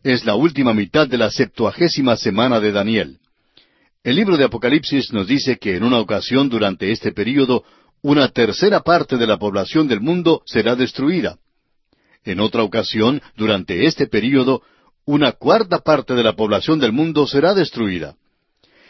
[0.02, 3.18] Es la última mitad de la septuagésima semana de Daniel.
[4.04, 7.64] El libro de Apocalipsis nos dice que en una ocasión durante este período
[8.02, 11.38] una tercera parte de la población del mundo será destruida.
[12.24, 14.62] En otra ocasión, durante este período,
[15.04, 18.16] una cuarta parte de la población del mundo será destruida.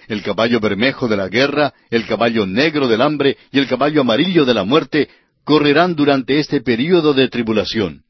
[0.07, 4.45] El caballo bermejo de la guerra, el caballo negro del hambre y el caballo amarillo
[4.45, 5.09] de la muerte
[5.45, 8.05] correrán durante este período de tribulación.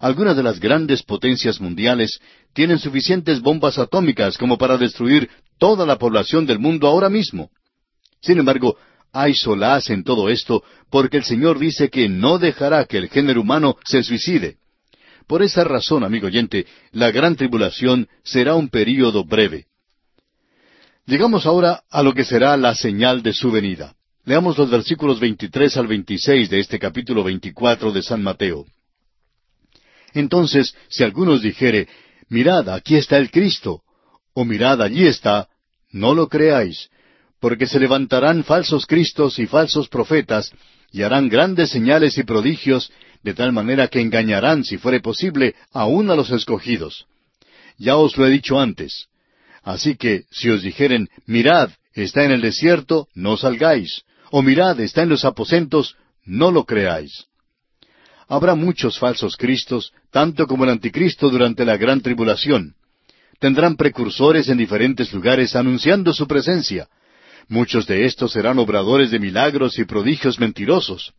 [0.00, 2.20] Algunas de las grandes potencias mundiales
[2.54, 5.28] tienen suficientes bombas atómicas como para destruir
[5.58, 7.50] toda la población del mundo ahora mismo.
[8.22, 8.76] Sin embargo,
[9.12, 13.40] hay solaz en todo esto porque el Señor dice que no dejará que el género
[13.40, 14.56] humano se suicide.
[15.26, 19.66] Por esa razón, amigo oyente, la gran tribulación será un período breve.
[21.06, 23.94] Llegamos ahora a lo que será la señal de su venida.
[24.24, 28.66] Leamos los versículos 23 al 26 de este capítulo 24 de San Mateo.
[30.12, 31.88] Entonces, si algunos dijere,
[32.28, 33.82] mirad, aquí está el Cristo,
[34.34, 35.48] o mirad, allí está,
[35.90, 36.89] no lo creáis,
[37.40, 40.52] porque se levantarán falsos cristos y falsos profetas,
[40.92, 46.10] y harán grandes señales y prodigios, de tal manera que engañarán, si fuere posible, aún
[46.10, 47.06] a los escogidos.
[47.78, 49.06] Ya os lo he dicho antes.
[49.62, 55.02] Así que, si os dijeren, mirad, está en el desierto, no salgáis, o mirad, está
[55.02, 57.26] en los aposentos, no lo creáis.
[58.28, 62.74] Habrá muchos falsos cristos, tanto como el anticristo durante la gran tribulación.
[63.38, 66.88] Tendrán precursores en diferentes lugares anunciando su presencia,
[67.48, 71.12] Muchos de estos serán obradores de milagros y prodigios mentirosos.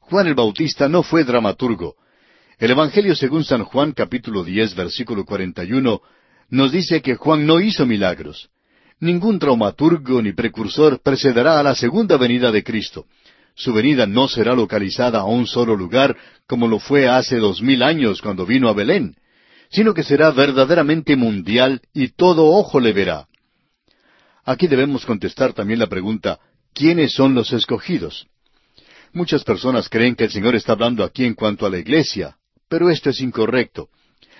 [0.00, 1.94] Juan el Bautista no fue dramaturgo.
[2.58, 6.00] El Evangelio según San Juan capítulo diez versículo cuarenta y uno
[6.50, 8.50] nos dice que Juan no hizo milagros.
[9.00, 13.06] Ningún dramaturgo ni precursor precederá a la segunda venida de Cristo.
[13.54, 17.82] Su venida no será localizada a un solo lugar como lo fue hace dos mil
[17.82, 19.16] años cuando vino a Belén,
[19.70, 23.26] sino que será verdaderamente mundial y todo ojo le verá.
[24.44, 26.40] Aquí debemos contestar también la pregunta,
[26.74, 28.26] ¿quiénes son los escogidos?
[29.12, 32.36] Muchas personas creen que el Señor está hablando aquí en cuanto a la iglesia,
[32.68, 33.90] Pero esto es incorrecto.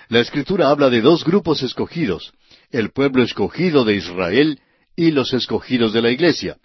[0.08, 2.32] La Escritura habla de dos grupos escogidos,
[2.70, 4.58] el pueblo escogido de Israel
[4.96, 6.56] y los escogidos de la Iglesia.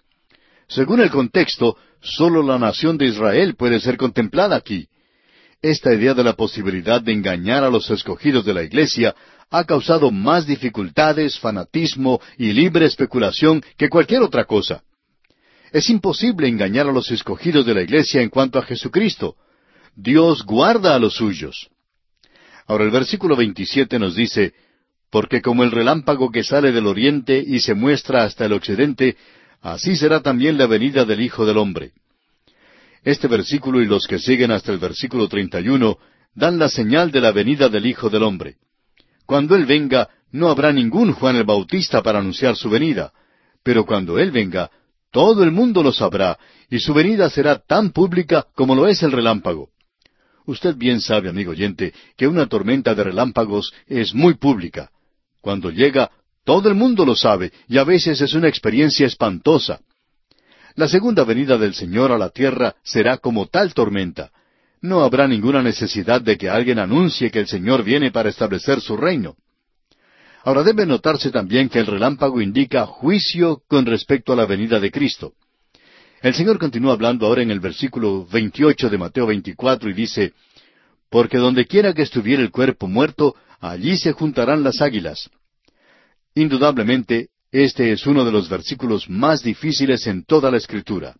[0.66, 4.88] Según el contexto, sólo la nación de Israel puede ser contemplada aquí.
[5.60, 9.14] Esta idea de la posibilidad de engañar a los escogidos de la Iglesia
[9.50, 14.84] ha causado más dificultades, fanatismo y libre especulación que cualquier otra cosa.
[15.72, 19.34] Es imposible engañar a los escogidos de la Iglesia en cuanto a Jesucristo.
[19.96, 21.68] Dios guarda a los suyos.
[22.68, 24.54] Ahora el versículo 27 nos dice,
[25.10, 29.16] Porque como el relámpago que sale del oriente y se muestra hasta el occidente,
[29.60, 31.92] así será también la venida del Hijo del Hombre.
[33.04, 35.98] Este versículo y los que siguen hasta el versículo 31
[36.34, 38.56] dan la señal de la venida del Hijo del Hombre.
[39.26, 43.12] Cuando Él venga, no habrá ningún Juan el Bautista para anunciar su venida,
[43.62, 44.70] pero cuando Él venga,
[45.10, 46.38] todo el mundo lo sabrá,
[46.70, 49.70] y su venida será tan pública como lo es el relámpago.
[50.46, 54.90] Usted bien sabe, amigo oyente, que una tormenta de relámpagos es muy pública.
[55.40, 56.10] Cuando llega,
[56.44, 59.80] todo el mundo lo sabe, y a veces es una experiencia espantosa.
[60.78, 64.30] La segunda venida del Señor a la tierra será como tal tormenta.
[64.80, 68.96] No habrá ninguna necesidad de que alguien anuncie que el Señor viene para establecer su
[68.96, 69.34] reino.
[70.44, 74.92] Ahora debe notarse también que el relámpago indica juicio con respecto a la venida de
[74.92, 75.32] Cristo.
[76.22, 80.32] El Señor continúa hablando ahora en el versículo 28 de Mateo 24 y dice,
[81.10, 85.28] Porque donde quiera que estuviera el cuerpo muerto, allí se juntarán las águilas.
[86.36, 91.14] Indudablemente, este es uno de los versículos más difíciles en toda la Escritura.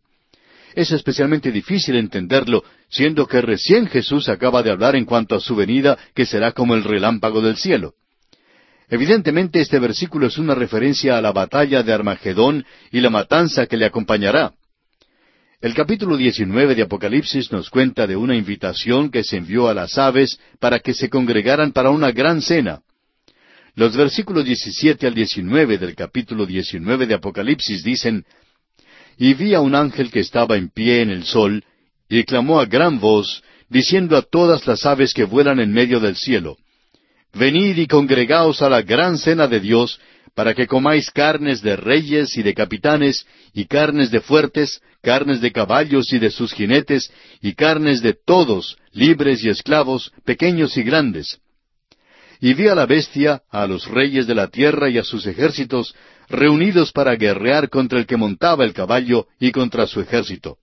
[0.74, 5.56] Es especialmente difícil entenderlo, siendo que recién Jesús acaba de hablar en cuanto a su
[5.56, 7.94] venida, que será como el relámpago del cielo.
[8.90, 13.76] Evidentemente este versículo es una referencia a la batalla de Armagedón y la matanza que
[13.76, 14.52] le acompañará.
[15.60, 19.98] El capítulo 19 de Apocalipsis nos cuenta de una invitación que se envió a las
[19.98, 22.80] aves para que se congregaran para una gran cena.
[23.78, 28.24] Los versículos 17 al 19 del capítulo 19 de Apocalipsis dicen,
[29.16, 31.62] Y vi a un ángel que estaba en pie en el sol,
[32.08, 36.16] y clamó a gran voz, diciendo a todas las aves que vuelan en medio del
[36.16, 36.56] cielo,
[37.32, 40.00] Venid y congregaos a la gran cena de Dios,
[40.34, 45.52] para que comáis carnes de reyes y de capitanes, y carnes de fuertes, carnes de
[45.52, 51.38] caballos y de sus jinetes, y carnes de todos, libres y esclavos, pequeños y grandes.
[52.40, 55.94] Y vi a la bestia, a los reyes de la tierra y a sus ejércitos,
[56.28, 60.58] reunidos para guerrear contra el que montaba el caballo y contra su ejército.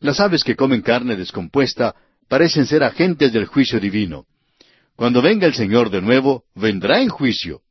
[0.00, 1.94] Las aves que comen carne descompuesta
[2.28, 4.26] parecen ser agentes del juicio divino.
[4.96, 7.62] Cuando venga el Señor de nuevo, vendrá en juicio.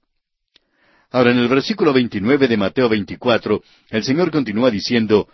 [1.11, 3.61] Ahora, en el versículo 29 de Mateo 24,
[3.91, 5.27] el Señor continúa diciendo,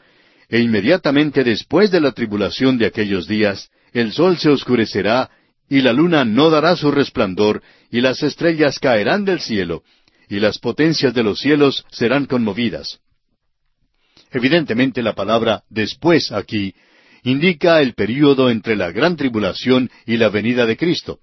[0.50, 5.30] E inmediatamente después de la tribulación de aquellos días, el sol se oscurecerá,
[5.70, 7.62] y la luna no dará su resplandor,
[7.92, 9.84] y las estrellas caerán del cielo,
[10.28, 13.00] y las potencias de los cielos serán conmovidas.
[14.32, 16.76] Evidentemente la palabra después aquí
[17.24, 21.20] indica el período entre la gran tribulación y la venida de Cristo.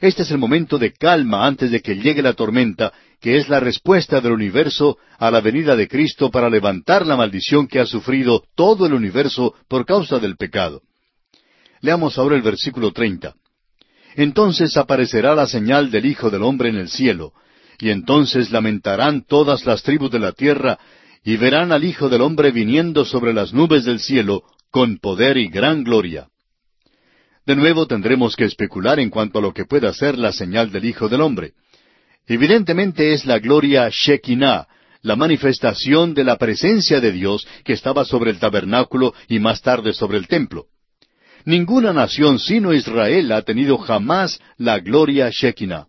[0.00, 3.60] Este es el momento de calma antes de que llegue la tormenta, que es la
[3.60, 8.44] respuesta del universo a la venida de Cristo para levantar la maldición que ha sufrido
[8.54, 10.82] todo el universo por causa del pecado.
[11.80, 13.34] Leamos ahora el versículo treinta.
[14.16, 17.34] Entonces aparecerá la señal del Hijo del Hombre en el cielo,
[17.78, 20.78] y entonces lamentarán todas las tribus de la tierra,
[21.22, 25.48] y verán al Hijo del Hombre viniendo sobre las nubes del cielo, con poder y
[25.48, 26.28] gran gloria.
[27.44, 30.86] De nuevo tendremos que especular en cuanto a lo que pueda ser la señal del
[30.86, 31.52] Hijo del Hombre.
[32.26, 34.66] Evidentemente es la gloria Shekinah,
[35.02, 39.92] la manifestación de la presencia de Dios que estaba sobre el tabernáculo y más tarde
[39.92, 40.68] sobre el templo.
[41.46, 45.86] Ninguna nación sino Israel ha tenido jamás la gloria Shekinah.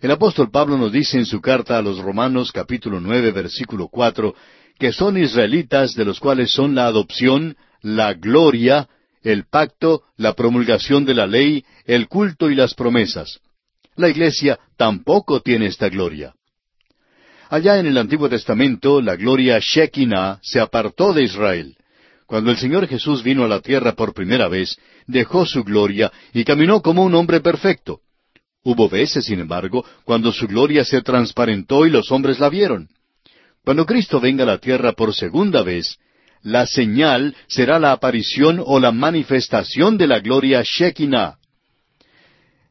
[0.00, 4.34] El apóstol Pablo nos dice en su carta a los Romanos capítulo nueve versículo cuatro
[4.80, 8.88] que son israelitas de los cuales son la adopción, la gloria,
[9.22, 13.38] el pacto, la promulgación de la ley, el culto y las promesas.
[13.94, 16.34] La iglesia tampoco tiene esta gloria.
[17.48, 21.76] Allá en el Antiguo Testamento, la gloria Shekinah se apartó de Israel.
[22.32, 26.44] Cuando el Señor Jesús vino a la tierra por primera vez, dejó su gloria y
[26.44, 28.00] caminó como un hombre perfecto.
[28.64, 32.88] Hubo veces, sin embargo, cuando su gloria se transparentó y los hombres la vieron.
[33.62, 35.98] Cuando Cristo venga a la tierra por segunda vez,
[36.40, 41.36] la señal será la aparición o la manifestación de la gloria Shekinah.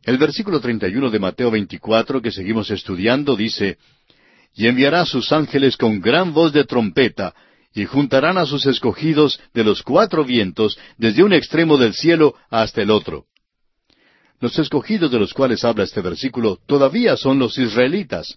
[0.01, 3.77] El versículo 31 de Mateo 24 que seguimos estudiando dice,
[4.55, 7.35] Y enviará a sus ángeles con gran voz de trompeta,
[7.73, 12.81] y juntarán a sus escogidos de los cuatro vientos, desde un extremo del cielo hasta
[12.81, 13.25] el otro.
[14.39, 18.35] Los escogidos de los cuales habla este versículo todavía son los israelitas.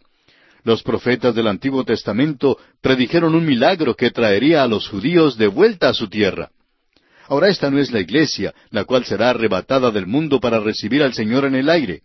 [0.63, 5.89] Los profetas del Antiguo Testamento predijeron un milagro que traería a los judíos de vuelta
[5.89, 6.51] a su tierra.
[7.27, 11.15] Ahora esta no es la iglesia, la cual será arrebatada del mundo para recibir al
[11.15, 12.03] Señor en el aire.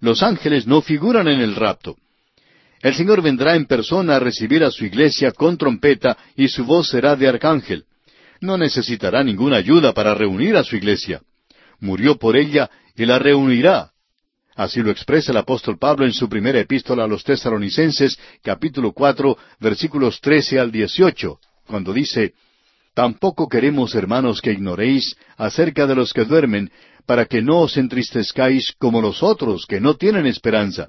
[0.00, 1.96] Los ángeles no figuran en el rapto.
[2.80, 6.88] El Señor vendrá en persona a recibir a su iglesia con trompeta y su voz
[6.88, 7.84] será de arcángel.
[8.40, 11.22] No necesitará ninguna ayuda para reunir a su iglesia.
[11.80, 13.90] Murió por ella y la reunirá.
[14.54, 19.36] Así lo expresa el apóstol Pablo en su primera epístola a los tesaronicenses, capítulo cuatro,
[19.60, 22.32] versículos trece al dieciocho, cuando dice,
[22.94, 26.70] Tampoco queremos, hermanos, que ignoréis acerca de los que duermen,
[27.04, 30.88] para que no os entristezcáis como los otros que no tienen esperanza.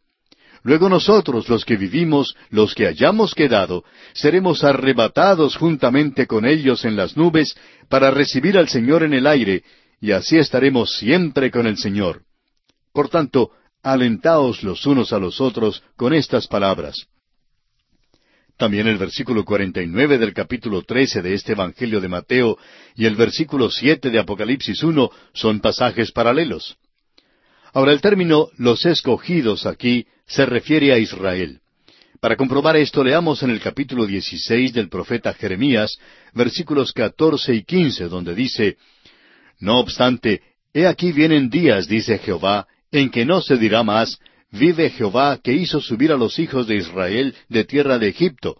[0.63, 3.83] Luego nosotros, los que vivimos, los que hayamos quedado,
[4.13, 7.55] seremos arrebatados juntamente con ellos en las nubes
[7.89, 9.63] para recibir al Señor en el aire,
[9.99, 12.23] y así estaremos siempre con el Señor.
[12.93, 13.51] Por tanto,
[13.81, 17.07] alentaos los unos a los otros con estas palabras.
[18.57, 22.59] También el versículo 49 del capítulo 13 de este Evangelio de Mateo
[22.95, 26.77] y el versículo 7 de Apocalipsis 1 son pasajes paralelos.
[27.73, 31.59] Ahora el término los escogidos aquí se refiere a Israel.
[32.21, 35.97] Para comprobar esto, leamos en el capítulo 16 del profeta Jeremías,
[36.33, 38.77] versículos 14 y 15, donde dice,
[39.59, 40.41] No obstante,
[40.73, 44.19] he aquí vienen días, dice Jehová, en que no se dirá más,
[44.51, 48.55] vive Jehová que hizo subir a los hijos de Israel de tierra de Egipto,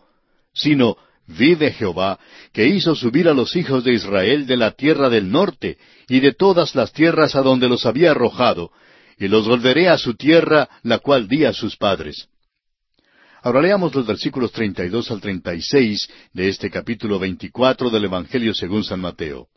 [0.54, 2.20] sino, vive Jehová
[2.52, 5.78] que hizo subir a los hijos de Israel de la tierra del norte
[6.10, 8.72] y de todas las tierras a donde los había arrojado,
[9.22, 12.28] y los volveré a su tierra, la cual di a sus padres.
[13.44, 19.00] Ahora leamos los versículos 32 al 36 de este capítulo 24 del Evangelio según San
[19.00, 19.48] Mateo.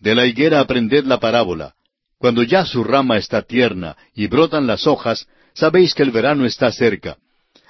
[0.00, 1.74] De la higuera aprended la parábola.
[2.16, 6.72] Cuando ya su rama está tierna y brotan las hojas, sabéis que el verano está
[6.72, 7.18] cerca.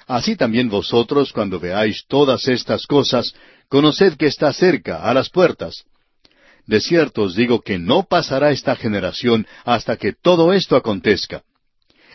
[0.07, 3.33] Así también vosotros, cuando veáis todas estas cosas,
[3.67, 5.83] conoced que está cerca, a las puertas.
[6.67, 11.43] De cierto os digo que no pasará esta generación hasta que todo esto acontezca.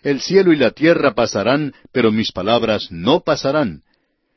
[0.03, 3.83] El cielo y la tierra pasarán, pero mis palabras no pasarán.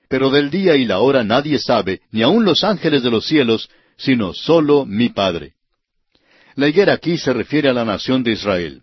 [0.09, 3.69] Pero del día y la hora nadie sabe, ni aun los ángeles de los cielos,
[3.97, 5.53] sino solo mi Padre.
[6.55, 8.81] La higuera aquí se refiere a la nación de Israel.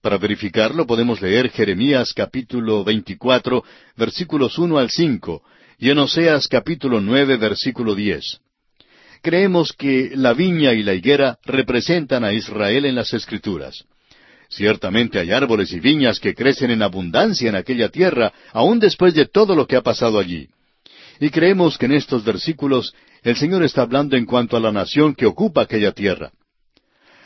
[0.00, 3.62] Para verificarlo podemos leer Jeremías capítulo 24
[3.96, 5.42] versículos 1 al 5
[5.78, 8.40] y en Oseas capítulo 9 versículo 10.
[9.22, 13.84] Creemos que la viña y la higuera representan a Israel en las Escrituras.
[14.48, 19.26] Ciertamente hay árboles y viñas que crecen en abundancia en aquella tierra, aun después de
[19.26, 20.48] todo lo que ha pasado allí.
[21.20, 25.14] Y creemos que en estos versículos el Señor está hablando en cuanto a la nación
[25.14, 26.32] que ocupa aquella tierra.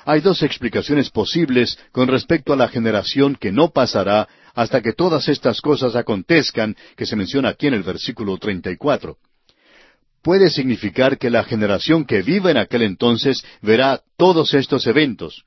[0.04, 5.28] Hay dos explicaciones posibles con respecto a la generación que no pasará hasta que todas
[5.28, 9.16] estas cosas acontezcan, que se menciona aquí en el versículo 34.
[10.26, 15.44] Puede significar que la generación que viva en aquel entonces verá todos estos eventos,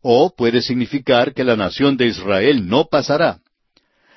[0.00, 3.40] o puede significar que la nación de Israel no pasará.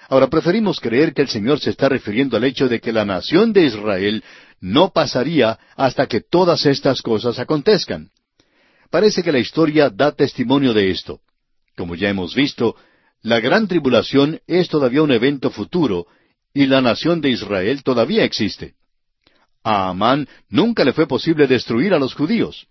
[0.08, 3.52] Ahora preferimos creer que el Señor se está refiriendo al hecho de que la nación
[3.52, 4.24] de Israel
[4.62, 8.10] no pasaría hasta que todas estas cosas acontezcan.
[8.90, 11.20] Parece que la historia da testimonio de esto.
[11.76, 12.78] Como ya hemos visto,
[13.24, 16.08] la gran tribulación es todavía un evento futuro
[16.54, 18.77] y la nación de Israel todavía existe.
[19.64, 22.68] A Amán nunca le fue posible destruir a los judíos.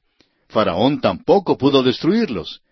[0.49, 2.63] Faraón tampoco pudo destruirlos.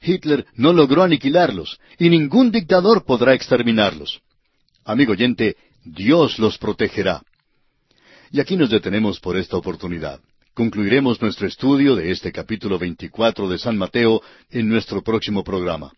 [0.00, 4.20] Hitler no logró aniquilarlos y ningún dictador podrá exterminarlos.
[4.84, 7.22] Amigo oyente, Dios los protegerá.
[8.30, 10.20] Y aquí nos detenemos por esta oportunidad.
[10.54, 15.92] Concluiremos nuestro estudio de este capítulo 24 de San Mateo en nuestro próximo programa.